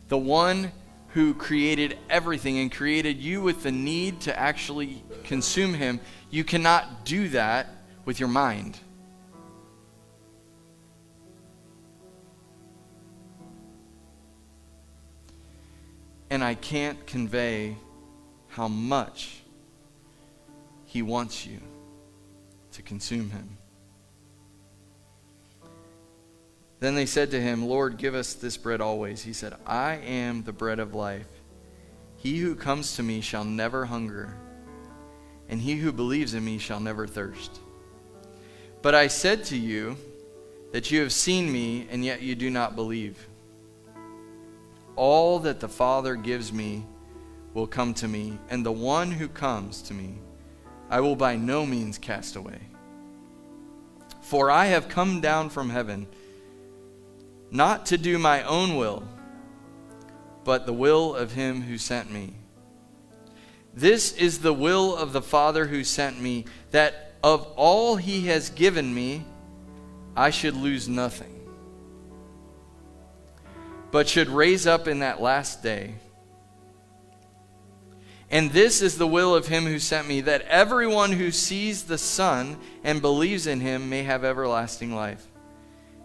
the 0.07 0.17
one 0.17 0.71
who 1.09 1.33
created 1.33 1.97
everything 2.09 2.57
and 2.57 2.71
created 2.71 3.17
you 3.17 3.41
with 3.41 3.63
the 3.63 3.71
need 3.71 4.21
to 4.21 4.37
actually 4.37 5.03
consume 5.23 5.73
him. 5.73 5.99
You 6.29 6.43
cannot 6.43 7.05
do 7.05 7.29
that 7.29 7.67
with 8.03 8.19
your 8.19 8.29
mind. 8.29 8.79
And 16.35 16.43
I 16.43 16.53
can't 16.53 17.07
convey 17.07 17.77
how 18.49 18.67
much 18.67 19.41
He 20.85 21.01
wants 21.01 21.47
you 21.47 21.59
to 22.73 22.81
consume 22.81 23.29
Him. 23.29 23.57
Then 26.81 26.93
they 26.93 27.05
said 27.05 27.31
to 27.31 27.41
him, 27.41 27.65
Lord, 27.65 27.97
give 27.97 28.13
us 28.13 28.33
this 28.33 28.57
bread 28.57 28.81
always. 28.81 29.23
He 29.23 29.31
said, 29.31 29.55
I 29.65 29.95
am 29.95 30.43
the 30.43 30.51
bread 30.51 30.77
of 30.77 30.93
life. 30.93 31.25
He 32.17 32.37
who 32.37 32.53
comes 32.53 32.97
to 32.97 33.01
me 33.01 33.21
shall 33.21 33.45
never 33.45 33.85
hunger, 33.85 34.35
and 35.47 35.61
he 35.61 35.77
who 35.77 35.93
believes 35.93 36.33
in 36.33 36.43
me 36.43 36.57
shall 36.57 36.81
never 36.81 37.07
thirst. 37.07 37.59
But 38.81 38.93
I 38.93 39.07
said 39.07 39.45
to 39.45 39.57
you 39.57 39.95
that 40.73 40.91
you 40.91 40.99
have 40.99 41.13
seen 41.13 41.51
me, 41.51 41.87
and 41.89 42.03
yet 42.03 42.21
you 42.21 42.35
do 42.35 42.49
not 42.49 42.75
believe. 42.75 43.25
All 44.95 45.39
that 45.39 45.59
the 45.59 45.69
Father 45.69 46.15
gives 46.15 46.53
me 46.53 46.85
will 47.53 47.67
come 47.67 47.93
to 47.95 48.07
me, 48.07 48.37
and 48.49 48.65
the 48.65 48.71
one 48.71 49.11
who 49.11 49.27
comes 49.27 49.81
to 49.83 49.93
me 49.93 50.19
I 50.89 50.99
will 51.01 51.15
by 51.15 51.35
no 51.35 51.65
means 51.65 51.97
cast 51.97 52.35
away. 52.35 52.59
For 54.21 54.51
I 54.51 54.65
have 54.67 54.89
come 54.89 55.21
down 55.21 55.49
from 55.49 55.69
heaven 55.69 56.07
not 57.51 57.85
to 57.87 57.97
do 57.97 58.17
my 58.19 58.43
own 58.43 58.75
will, 58.75 59.07
but 60.43 60.65
the 60.65 60.73
will 60.73 61.15
of 61.15 61.31
him 61.31 61.61
who 61.61 61.77
sent 61.77 62.11
me. 62.11 62.33
This 63.73 64.13
is 64.13 64.39
the 64.39 64.53
will 64.53 64.95
of 64.95 65.13
the 65.13 65.21
Father 65.21 65.65
who 65.65 65.83
sent 65.83 66.21
me, 66.21 66.45
that 66.71 67.13
of 67.23 67.47
all 67.55 67.95
he 67.95 68.27
has 68.27 68.49
given 68.49 68.93
me, 68.93 69.25
I 70.15 70.29
should 70.29 70.55
lose 70.55 70.87
nothing 70.87 71.34
but 73.95 74.09
should 74.09 74.27
raise 74.27 74.67
up 74.67 74.89
in 74.89 74.99
that 74.99 75.21
last 75.21 75.63
day. 75.63 75.95
And 78.29 78.51
this 78.51 78.81
is 78.81 78.97
the 78.97 79.07
will 79.07 79.33
of 79.33 79.47
him 79.47 79.63
who 79.63 79.79
sent 79.79 80.05
me, 80.05 80.19
that 80.19 80.41
everyone 80.49 81.13
who 81.13 81.31
sees 81.31 81.83
the 81.83 81.97
Son 81.97 82.57
and 82.83 83.01
believes 83.01 83.47
in 83.47 83.61
him 83.61 83.89
may 83.89 84.03
have 84.03 84.25
everlasting 84.25 84.93
life. 84.93 85.25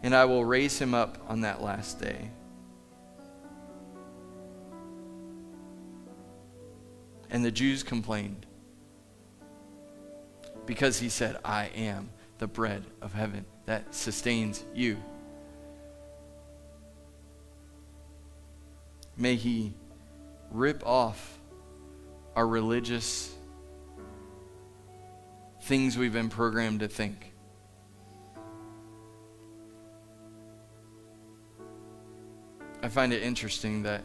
and 0.05 0.15
I 0.15 0.25
will 0.27 0.45
raise 0.45 0.79
him 0.79 0.95
up 0.95 1.19
on 1.27 1.41
that 1.41 1.63
last 1.63 1.99
day. 1.99 2.31
And 7.29 7.45
the 7.45 7.51
Jews 7.51 7.83
complained 7.83 8.47
because 10.65 11.01
he 11.01 11.09
said, 11.09 11.39
I 11.45 11.73
am 11.75 12.11
the 12.39 12.47
bread 12.47 12.85
of 13.03 13.13
heaven 13.15 13.45
that 13.67 13.97
sustains 13.97 14.65
you. 14.77 14.97
May 19.21 19.37
he 19.37 19.75
rip 20.51 20.85
off 20.87 21.39
our 22.35 22.49
religious 22.49 23.31
things 25.65 25.99
we've 25.99 26.15
been 26.15 26.31
programmed 26.31 26.81
to 26.81 26.89
think. 26.89 27.35
I 32.83 32.89
find 32.89 33.13
it 33.13 33.23
interesting 33.23 33.83
that 33.83 34.03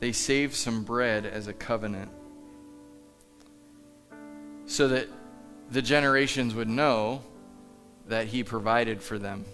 they 0.00 0.10
saved 0.10 0.54
some 0.54 0.82
bread 0.82 1.26
as 1.26 1.46
a 1.46 1.52
covenant 1.52 2.10
so 4.66 4.88
that 4.88 5.06
the 5.70 5.80
generations 5.80 6.56
would 6.56 6.68
know 6.68 7.22
that 8.08 8.26
he 8.26 8.42
provided 8.42 9.00
for 9.00 9.16
them. 9.16 9.44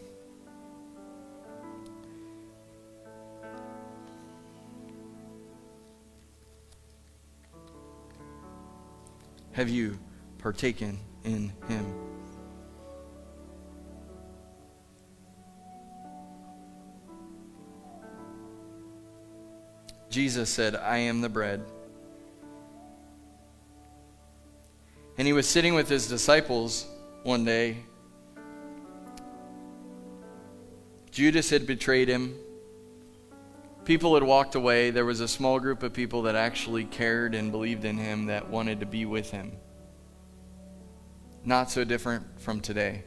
Have 9.52 9.68
you 9.68 9.98
partaken 10.38 10.98
in 11.24 11.52
him? 11.68 11.94
Jesus 20.08 20.50
said, 20.50 20.76
I 20.76 20.98
am 20.98 21.22
the 21.22 21.28
bread. 21.28 21.64
And 25.16 25.26
he 25.26 25.32
was 25.32 25.48
sitting 25.48 25.74
with 25.74 25.88
his 25.88 26.06
disciples 26.06 26.86
one 27.22 27.44
day. 27.44 27.78
Judas 31.10 31.50
had 31.50 31.66
betrayed 31.66 32.08
him. 32.08 32.34
People 33.84 34.14
had 34.14 34.22
walked 34.22 34.54
away. 34.54 34.90
There 34.90 35.04
was 35.04 35.20
a 35.20 35.28
small 35.28 35.58
group 35.58 35.82
of 35.82 35.92
people 35.92 36.22
that 36.22 36.36
actually 36.36 36.84
cared 36.84 37.34
and 37.34 37.50
believed 37.50 37.84
in 37.84 37.98
him 37.98 38.26
that 38.26 38.48
wanted 38.48 38.80
to 38.80 38.86
be 38.86 39.06
with 39.06 39.30
him. 39.30 39.56
Not 41.44 41.70
so 41.70 41.82
different 41.82 42.40
from 42.40 42.60
today. 42.60 43.02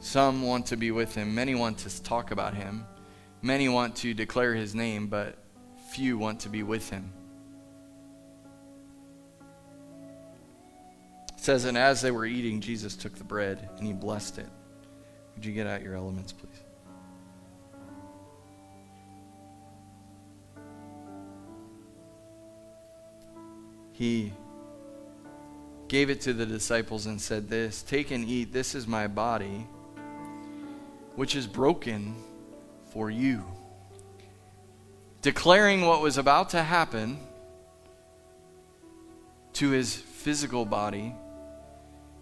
Some 0.00 0.42
want 0.42 0.66
to 0.66 0.76
be 0.76 0.90
with 0.90 1.14
him, 1.14 1.34
many 1.34 1.54
want 1.54 1.78
to 1.78 2.02
talk 2.02 2.30
about 2.30 2.54
him, 2.54 2.86
many 3.42 3.68
want 3.68 3.96
to 3.96 4.14
declare 4.14 4.54
his 4.54 4.74
name, 4.74 5.08
but 5.08 5.36
few 5.90 6.16
want 6.16 6.40
to 6.40 6.48
be 6.48 6.62
with 6.62 6.88
him. 6.88 7.12
It 11.36 11.40
says, 11.40 11.64
And 11.64 11.76
as 11.76 12.00
they 12.00 12.12
were 12.12 12.26
eating, 12.26 12.60
Jesus 12.60 12.96
took 12.96 13.16
the 13.16 13.24
bread 13.24 13.68
and 13.76 13.86
he 13.86 13.92
blessed 13.92 14.38
it. 14.38 14.48
Would 15.34 15.44
you 15.44 15.52
get 15.52 15.66
out 15.66 15.82
your 15.82 15.96
elements, 15.96 16.32
please? 16.32 16.67
He 23.98 24.32
gave 25.88 26.08
it 26.08 26.20
to 26.20 26.32
the 26.32 26.46
disciples 26.46 27.06
and 27.06 27.20
said, 27.20 27.48
This, 27.48 27.82
take 27.82 28.12
and 28.12 28.24
eat. 28.24 28.52
This 28.52 28.76
is 28.76 28.86
my 28.86 29.08
body, 29.08 29.66
which 31.16 31.34
is 31.34 31.48
broken 31.48 32.14
for 32.92 33.10
you. 33.10 33.42
Declaring 35.20 35.84
what 35.84 36.00
was 36.00 36.16
about 36.16 36.50
to 36.50 36.62
happen 36.62 37.18
to 39.54 39.70
his 39.70 39.96
physical 39.96 40.64
body, 40.64 41.12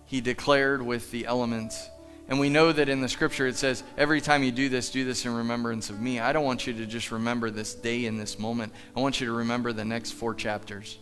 he 0.07 0.23
declared 0.23 0.81
with 0.81 1.11
the 1.11 1.27
elements. 1.27 1.91
And 2.29 2.41
we 2.41 2.49
know 2.49 2.73
that 2.73 2.89
in 2.89 3.03
the 3.03 3.09
scripture 3.09 3.49
it 3.49 3.57
says, 3.57 3.83
every 3.99 4.23
time 4.23 4.43
you 4.43 4.51
do 4.51 4.71
this, 4.71 4.91
do 4.91 5.05
this 5.05 5.27
in 5.27 5.35
remembrance 5.35 5.91
of 5.91 6.01
me. 6.01 6.21
I 6.21 6.33
don't 6.33 6.47
want 6.47 6.67
you 6.67 6.73
to 6.73 6.87
just 6.87 7.13
remember 7.13 7.51
this 7.51 7.75
day 7.75 8.07
in 8.07 8.17
this 8.17 8.39
moment. 8.39 8.73
I 8.97 9.01
want 9.01 9.21
you 9.21 9.27
to 9.27 9.33
remember 9.35 9.75
the 9.75 9.85
next 9.85 10.13
four 10.13 10.35
chapters 10.35 10.97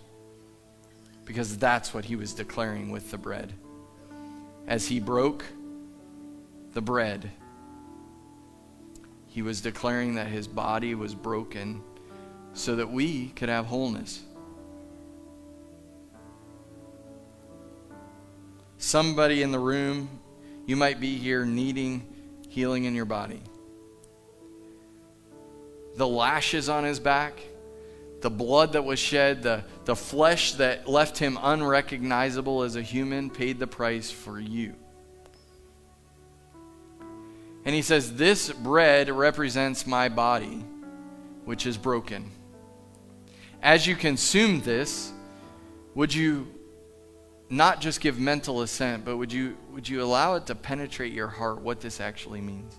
because 1.25 1.57
that's 1.59 1.95
what 1.95 2.05
he 2.05 2.17
was 2.17 2.33
declaring 2.33 2.91
with 2.91 3.11
the 3.11 3.19
bread. 3.19 3.53
As 4.67 4.87
he 4.87 5.01
broke 5.01 5.45
the 6.73 6.81
bread, 6.81 7.31
he 9.27 9.43
was 9.43 9.61
declaring 9.61 10.15
that 10.15 10.29
his 10.29 10.47
body 10.47 10.95
was 10.95 11.15
broken 11.15 11.83
so 12.53 12.77
that 12.77 12.91
we 12.91 13.29
could 13.31 13.49
have 13.49 13.67
wholeness. 13.67 14.23
Somebody 18.79 19.43
in 19.43 19.51
the 19.51 19.59
room, 19.59 20.09
you 20.67 20.77
might 20.77 21.01
be 21.01 21.17
here 21.17 21.45
needing 21.45 22.07
healing 22.49 22.85
in 22.85 22.95
your 22.95 23.07
body. 23.07 23.43
The 25.97 26.07
lashes 26.07 26.69
on 26.69 26.85
his 26.85 27.01
back 27.01 27.41
the 28.25 28.31
blood 28.31 28.73
that 28.73 28.83
was 28.83 28.99
shed, 28.99 29.43
the, 29.43 29.63
the 29.85 29.95
flesh 29.95 30.53
that 30.53 30.89
left 30.89 31.19
him 31.19 31.39
unrecognizable 31.43 32.63
as 32.63 32.75
a 32.75 32.81
human, 32.81 33.29
paid 33.29 33.59
the 33.59 33.67
price 33.67 34.11
for 34.11 34.41
you. 34.41 34.75
And 37.67 37.75
he 37.75 37.83
says, 37.83 38.17
This 38.17 38.51
bread 38.51 39.11
represents 39.11 39.87
my 39.87 40.09
body, 40.09 40.65
which 41.45 41.67
is 41.67 41.77
broken. 41.77 42.31
As 43.63 43.87
you 43.87 43.95
consume 43.95 44.63
this, 44.63 45.13
would 45.95 46.15
you 46.15 46.47
not 47.51 47.83
just 47.83 48.01
give 48.01 48.19
mental 48.19 48.63
assent, 48.63 49.05
but 49.05 49.19
would 49.19 49.35
you, 49.35 49.55
would 49.71 49.87
you 49.87 50.03
allow 50.03 50.37
it 50.37 50.47
to 50.47 50.55
penetrate 50.55 51.13
your 51.13 51.29
heart 51.29 51.61
what 51.61 51.83
this 51.83 52.01
actually 52.01 52.41
means? 52.41 52.75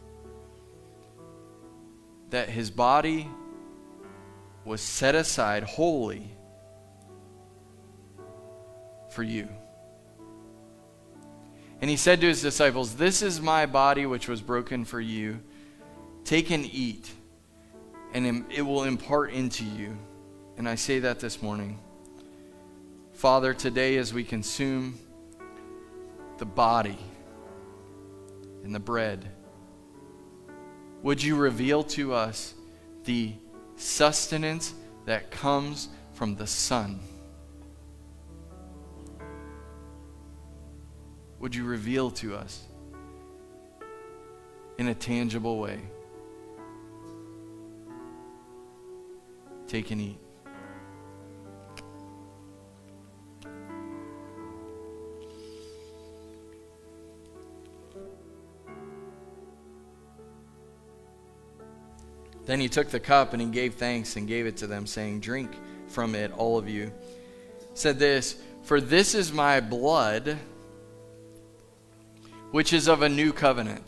That 2.31 2.49
his 2.49 2.71
body 2.71 3.29
was 4.65 4.81
set 4.81 5.15
aside 5.15 5.63
wholly 5.63 6.29
for 9.11 9.23
you. 9.23 9.47
And 11.81 11.89
he 11.89 11.97
said 11.97 12.19
to 12.21 12.27
his 12.27 12.41
disciples, 12.41 12.95
This 12.95 13.21
is 13.21 13.39
my 13.39 13.65
body 13.67 14.05
which 14.05 14.27
was 14.27 14.41
broken 14.41 14.85
for 14.85 14.99
you. 14.99 15.39
Take 16.23 16.49
and 16.49 16.65
eat, 16.65 17.11
and 18.13 18.45
it 18.51 18.63
will 18.63 18.83
impart 18.83 19.31
into 19.31 19.63
you. 19.63 19.97
And 20.57 20.67
I 20.67 20.75
say 20.75 20.99
that 20.99 21.19
this 21.19 21.41
morning. 21.41 21.79
Father, 23.13 23.53
today 23.53 23.97
as 23.97 24.13
we 24.13 24.23
consume 24.23 24.97
the 26.37 26.45
body 26.45 26.97
and 28.63 28.73
the 28.73 28.79
bread, 28.79 29.29
would 31.03 31.21
you 31.21 31.35
reveal 31.35 31.83
to 31.83 32.13
us 32.13 32.55
the 33.03 33.35
sustenance 33.75 34.73
that 35.05 35.31
comes 35.31 35.89
from 36.13 36.35
the 36.35 36.47
Son. 36.47 36.99
Would 41.39 41.53
you 41.53 41.65
reveal 41.65 42.09
to 42.11 42.35
us 42.35 42.63
in 44.77 44.87
a 44.87 44.95
tangible 44.95 45.59
way? 45.59 45.79
Take 49.67 49.91
and 49.91 50.01
eat. 50.01 50.24
Then 62.45 62.59
he 62.59 62.69
took 62.69 62.89
the 62.89 62.99
cup 62.99 63.33
and 63.33 63.41
he 63.41 63.47
gave 63.47 63.75
thanks 63.75 64.15
and 64.15 64.27
gave 64.27 64.45
it 64.45 64.57
to 64.57 64.67
them, 64.67 64.85
saying, 64.85 65.21
Drink 65.21 65.51
from 65.87 66.15
it, 66.15 66.31
all 66.31 66.57
of 66.57 66.69
you. 66.69 66.91
Said 67.73 67.99
this, 67.99 68.35
For 68.63 68.79
this 68.79 69.15
is 69.15 69.33
my 69.33 69.59
blood, 69.59 70.37
which 72.51 72.71
is 72.71 72.87
of 72.87 73.01
a 73.01 73.09
new 73.09 73.33
covenant. 73.33 73.83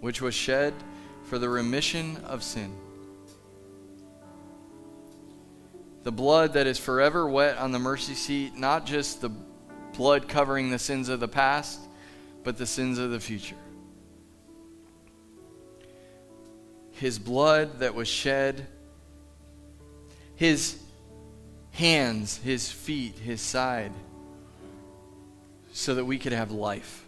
Which 0.00 0.22
was 0.22 0.34
shed 0.34 0.72
for 1.24 1.38
the 1.38 1.48
remission 1.48 2.18
of 2.24 2.44
sin. 2.44 2.72
The 6.04 6.12
blood 6.12 6.52
that 6.52 6.68
is 6.68 6.78
forever 6.78 7.28
wet 7.28 7.58
on 7.58 7.72
the 7.72 7.80
mercy 7.80 8.14
seat, 8.14 8.56
not 8.56 8.86
just 8.86 9.20
the 9.20 9.30
blood 9.96 10.28
covering 10.28 10.70
the 10.70 10.78
sins 10.78 11.08
of 11.08 11.18
the 11.18 11.26
past, 11.26 11.80
but 12.46 12.56
the 12.56 12.64
sins 12.64 12.96
of 12.98 13.10
the 13.10 13.18
future. 13.18 13.56
His 16.92 17.18
blood 17.18 17.80
that 17.80 17.92
was 17.92 18.06
shed, 18.06 18.68
his 20.36 20.78
hands, 21.72 22.36
his 22.36 22.70
feet, 22.70 23.18
his 23.18 23.40
side, 23.40 23.90
so 25.72 25.96
that 25.96 26.04
we 26.04 26.20
could 26.20 26.30
have 26.30 26.52
life. 26.52 27.04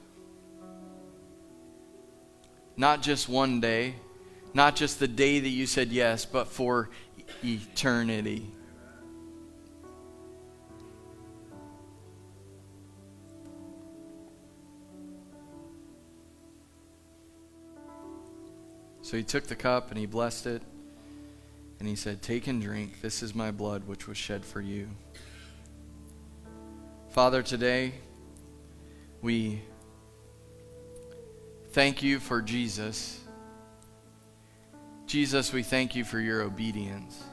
Not 2.76 3.00
just 3.00 3.28
one 3.28 3.60
day, 3.60 3.94
not 4.54 4.74
just 4.74 4.98
the 4.98 5.06
day 5.06 5.38
that 5.38 5.48
you 5.48 5.66
said 5.66 5.92
yes, 5.92 6.24
but 6.24 6.48
for 6.48 6.90
eternity. 7.44 8.50
So 19.08 19.16
he 19.16 19.22
took 19.22 19.44
the 19.44 19.56
cup 19.56 19.88
and 19.88 19.98
he 19.98 20.04
blessed 20.04 20.46
it. 20.46 20.60
And 21.78 21.88
he 21.88 21.96
said, 21.96 22.20
Take 22.20 22.46
and 22.46 22.60
drink. 22.60 23.00
This 23.00 23.22
is 23.22 23.34
my 23.34 23.50
blood, 23.50 23.88
which 23.88 24.06
was 24.06 24.18
shed 24.18 24.44
for 24.44 24.60
you. 24.60 24.86
Father, 27.08 27.42
today 27.42 27.94
we 29.22 29.62
thank 31.70 32.02
you 32.02 32.18
for 32.18 32.42
Jesus. 32.42 33.18
Jesus, 35.06 35.54
we 35.54 35.62
thank 35.62 35.96
you 35.96 36.04
for 36.04 36.20
your 36.20 36.42
obedience. 36.42 37.24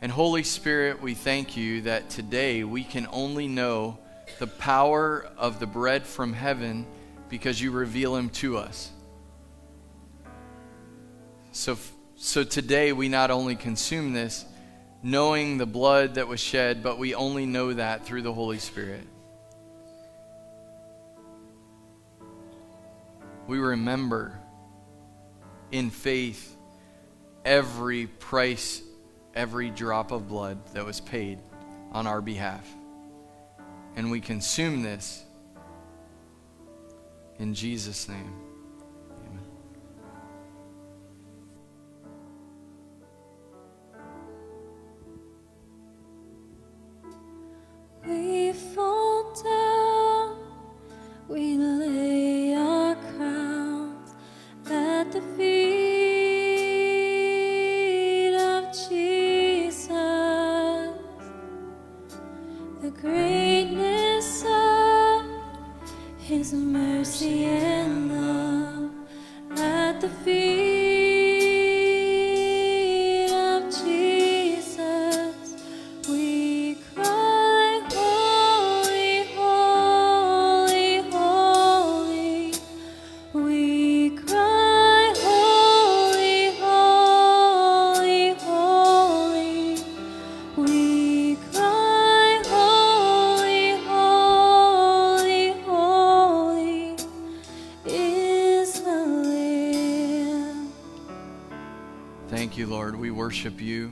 And 0.00 0.10
Holy 0.10 0.42
Spirit, 0.42 1.00
we 1.00 1.14
thank 1.14 1.56
you 1.56 1.82
that 1.82 2.10
today 2.10 2.64
we 2.64 2.82
can 2.82 3.06
only 3.12 3.46
know 3.46 3.96
the 4.40 4.48
power 4.48 5.24
of 5.38 5.60
the 5.60 5.68
bread 5.68 6.04
from 6.04 6.32
heaven 6.32 6.84
because 7.28 7.60
you 7.60 7.70
reveal 7.70 8.16
him 8.16 8.28
to 8.30 8.56
us. 8.56 8.90
So, 11.52 11.76
so 12.16 12.44
today 12.44 12.94
we 12.94 13.10
not 13.10 13.30
only 13.30 13.56
consume 13.56 14.14
this 14.14 14.46
knowing 15.02 15.58
the 15.58 15.66
blood 15.66 16.14
that 16.14 16.26
was 16.26 16.40
shed, 16.40 16.82
but 16.82 16.98
we 16.98 17.14
only 17.14 17.44
know 17.44 17.74
that 17.74 18.06
through 18.06 18.22
the 18.22 18.32
Holy 18.32 18.58
Spirit. 18.58 19.06
We 23.46 23.58
remember 23.58 24.38
in 25.72 25.90
faith 25.90 26.56
every 27.44 28.06
price, 28.06 28.80
every 29.34 29.68
drop 29.68 30.10
of 30.10 30.28
blood 30.28 30.58
that 30.72 30.86
was 30.86 31.00
paid 31.00 31.38
on 31.90 32.06
our 32.06 32.22
behalf. 32.22 32.66
And 33.94 34.10
we 34.10 34.22
consume 34.22 34.82
this 34.82 35.22
in 37.38 37.52
Jesus' 37.52 38.08
name. 38.08 38.51
The 62.82 62.90
greatness 62.90 64.44
of 64.44 65.24
His 66.18 66.52
mercy 66.52 67.44
and 67.44 68.10
love 68.10 68.90
at 69.56 70.00
the 70.00 70.08
feet 70.08 70.51
worship 103.32 103.62
you. 103.62 103.90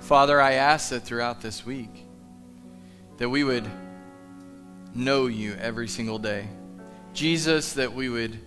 Father, 0.00 0.40
I 0.40 0.52
ask 0.52 0.88
that 0.88 1.00
throughout 1.00 1.42
this 1.42 1.66
week 1.66 2.06
that 3.18 3.28
we 3.28 3.44
would 3.44 3.68
know 4.94 5.26
you 5.26 5.54
every 5.60 5.88
single 5.88 6.18
day. 6.18 6.48
Jesus, 7.12 7.74
that 7.74 7.92
we 7.92 8.08
would 8.08 8.38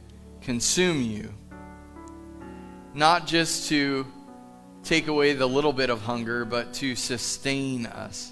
consume 0.42 1.00
you, 1.00 1.32
not 2.96 3.28
just 3.28 3.70
to 3.70 4.08
take 4.82 5.08
away 5.08 5.34
the 5.34 5.46
little 5.46 5.72
bit 5.72 5.92
of 5.92 6.02
hunger, 6.02 6.44
but 6.44 6.74
to 6.74 6.96
sustain 6.96 7.86
us. 7.86 8.32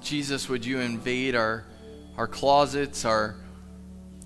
Jesus, 0.00 0.48
would 0.48 0.64
you 0.64 0.80
invade 0.80 1.36
our, 1.36 1.66
our 2.16 2.26
closets, 2.26 3.04
our, 3.04 3.36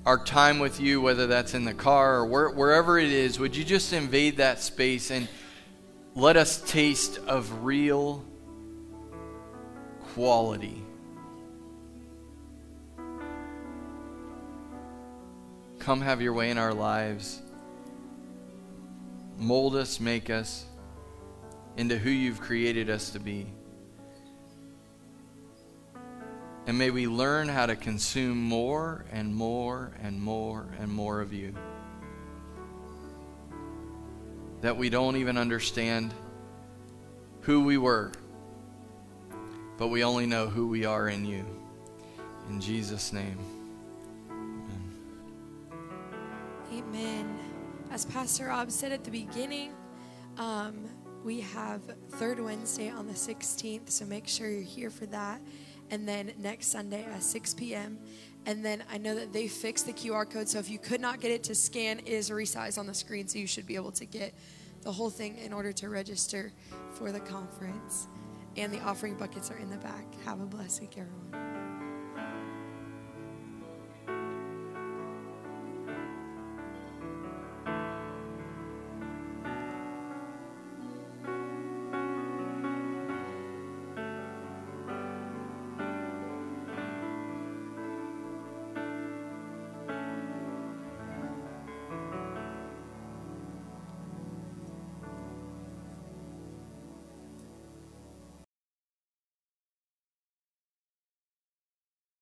our 0.06 0.22
time 0.22 0.58
with 0.58 0.80
you, 0.80 1.00
whether 1.00 1.26
that's 1.26 1.54
in 1.54 1.64
the 1.64 1.74
car 1.74 2.16
or 2.16 2.26
where, 2.26 2.50
wherever 2.50 2.98
it 2.98 3.10
is, 3.10 3.38
would 3.38 3.56
you 3.56 3.64
just 3.64 3.92
invade 3.92 4.36
that 4.36 4.60
space 4.60 5.10
and 5.10 5.28
let 6.14 6.36
us 6.36 6.60
taste 6.60 7.18
of 7.26 7.64
real 7.64 8.24
quality? 10.14 10.82
Come 15.78 16.00
have 16.00 16.20
your 16.20 16.32
way 16.32 16.50
in 16.50 16.58
our 16.58 16.74
lives. 16.74 17.40
Mold 19.38 19.74
us, 19.74 20.00
make 20.00 20.30
us 20.30 20.64
into 21.76 21.98
who 21.98 22.10
you've 22.10 22.40
created 22.40 22.88
us 22.88 23.10
to 23.10 23.18
be. 23.18 23.46
And 26.66 26.78
may 26.78 26.90
we 26.90 27.06
learn 27.06 27.48
how 27.48 27.66
to 27.66 27.76
consume 27.76 28.40
more 28.40 29.04
and 29.12 29.34
more 29.34 29.92
and 30.02 30.20
more 30.20 30.66
and 30.78 30.90
more 30.90 31.20
of 31.20 31.32
you. 31.32 31.54
That 34.62 34.76
we 34.76 34.88
don't 34.88 35.16
even 35.16 35.36
understand 35.36 36.14
who 37.42 37.64
we 37.64 37.76
were, 37.76 38.12
but 39.76 39.88
we 39.88 40.04
only 40.04 40.24
know 40.24 40.48
who 40.48 40.66
we 40.66 40.86
are 40.86 41.08
in 41.08 41.26
you. 41.26 41.44
In 42.48 42.60
Jesus' 42.60 43.12
name. 43.12 43.38
Amen. 44.30 44.92
Amen. 46.72 47.38
As 47.90 48.06
Pastor 48.06 48.46
Rob 48.46 48.70
said 48.70 48.90
at 48.90 49.04
the 49.04 49.10
beginning, 49.10 49.74
um, 50.38 50.88
we 51.24 51.40
have 51.40 51.82
third 52.12 52.40
Wednesday 52.40 52.88
on 52.88 53.06
the 53.06 53.12
16th, 53.12 53.90
so 53.90 54.06
make 54.06 54.26
sure 54.26 54.48
you're 54.48 54.62
here 54.62 54.90
for 54.90 55.06
that. 55.06 55.40
And 55.90 56.08
then 56.08 56.32
next 56.38 56.68
Sunday 56.68 57.04
at 57.04 57.22
6 57.22 57.54
p.m. 57.54 57.98
And 58.46 58.64
then 58.64 58.84
I 58.90 58.98
know 58.98 59.14
that 59.14 59.32
they 59.32 59.48
fixed 59.48 59.86
the 59.86 59.92
QR 59.92 60.28
code, 60.28 60.48
so 60.48 60.58
if 60.58 60.68
you 60.68 60.78
could 60.78 61.00
not 61.00 61.20
get 61.20 61.30
it 61.30 61.44
to 61.44 61.54
scan, 61.54 62.00
it 62.00 62.08
is 62.08 62.30
resized 62.30 62.78
on 62.78 62.86
the 62.86 62.94
screen, 62.94 63.26
so 63.26 63.38
you 63.38 63.46
should 63.46 63.66
be 63.66 63.76
able 63.76 63.92
to 63.92 64.04
get 64.04 64.34
the 64.82 64.92
whole 64.92 65.10
thing 65.10 65.38
in 65.38 65.52
order 65.52 65.72
to 65.72 65.88
register 65.88 66.52
for 66.92 67.10
the 67.10 67.20
conference. 67.20 68.06
And 68.56 68.72
the 68.72 68.80
offering 68.80 69.14
buckets 69.14 69.50
are 69.50 69.56
in 69.56 69.70
the 69.70 69.78
back. 69.78 70.04
Have 70.24 70.40
a 70.40 70.46
blessed 70.46 70.82
week, 70.82 70.98
everyone. 70.98 71.53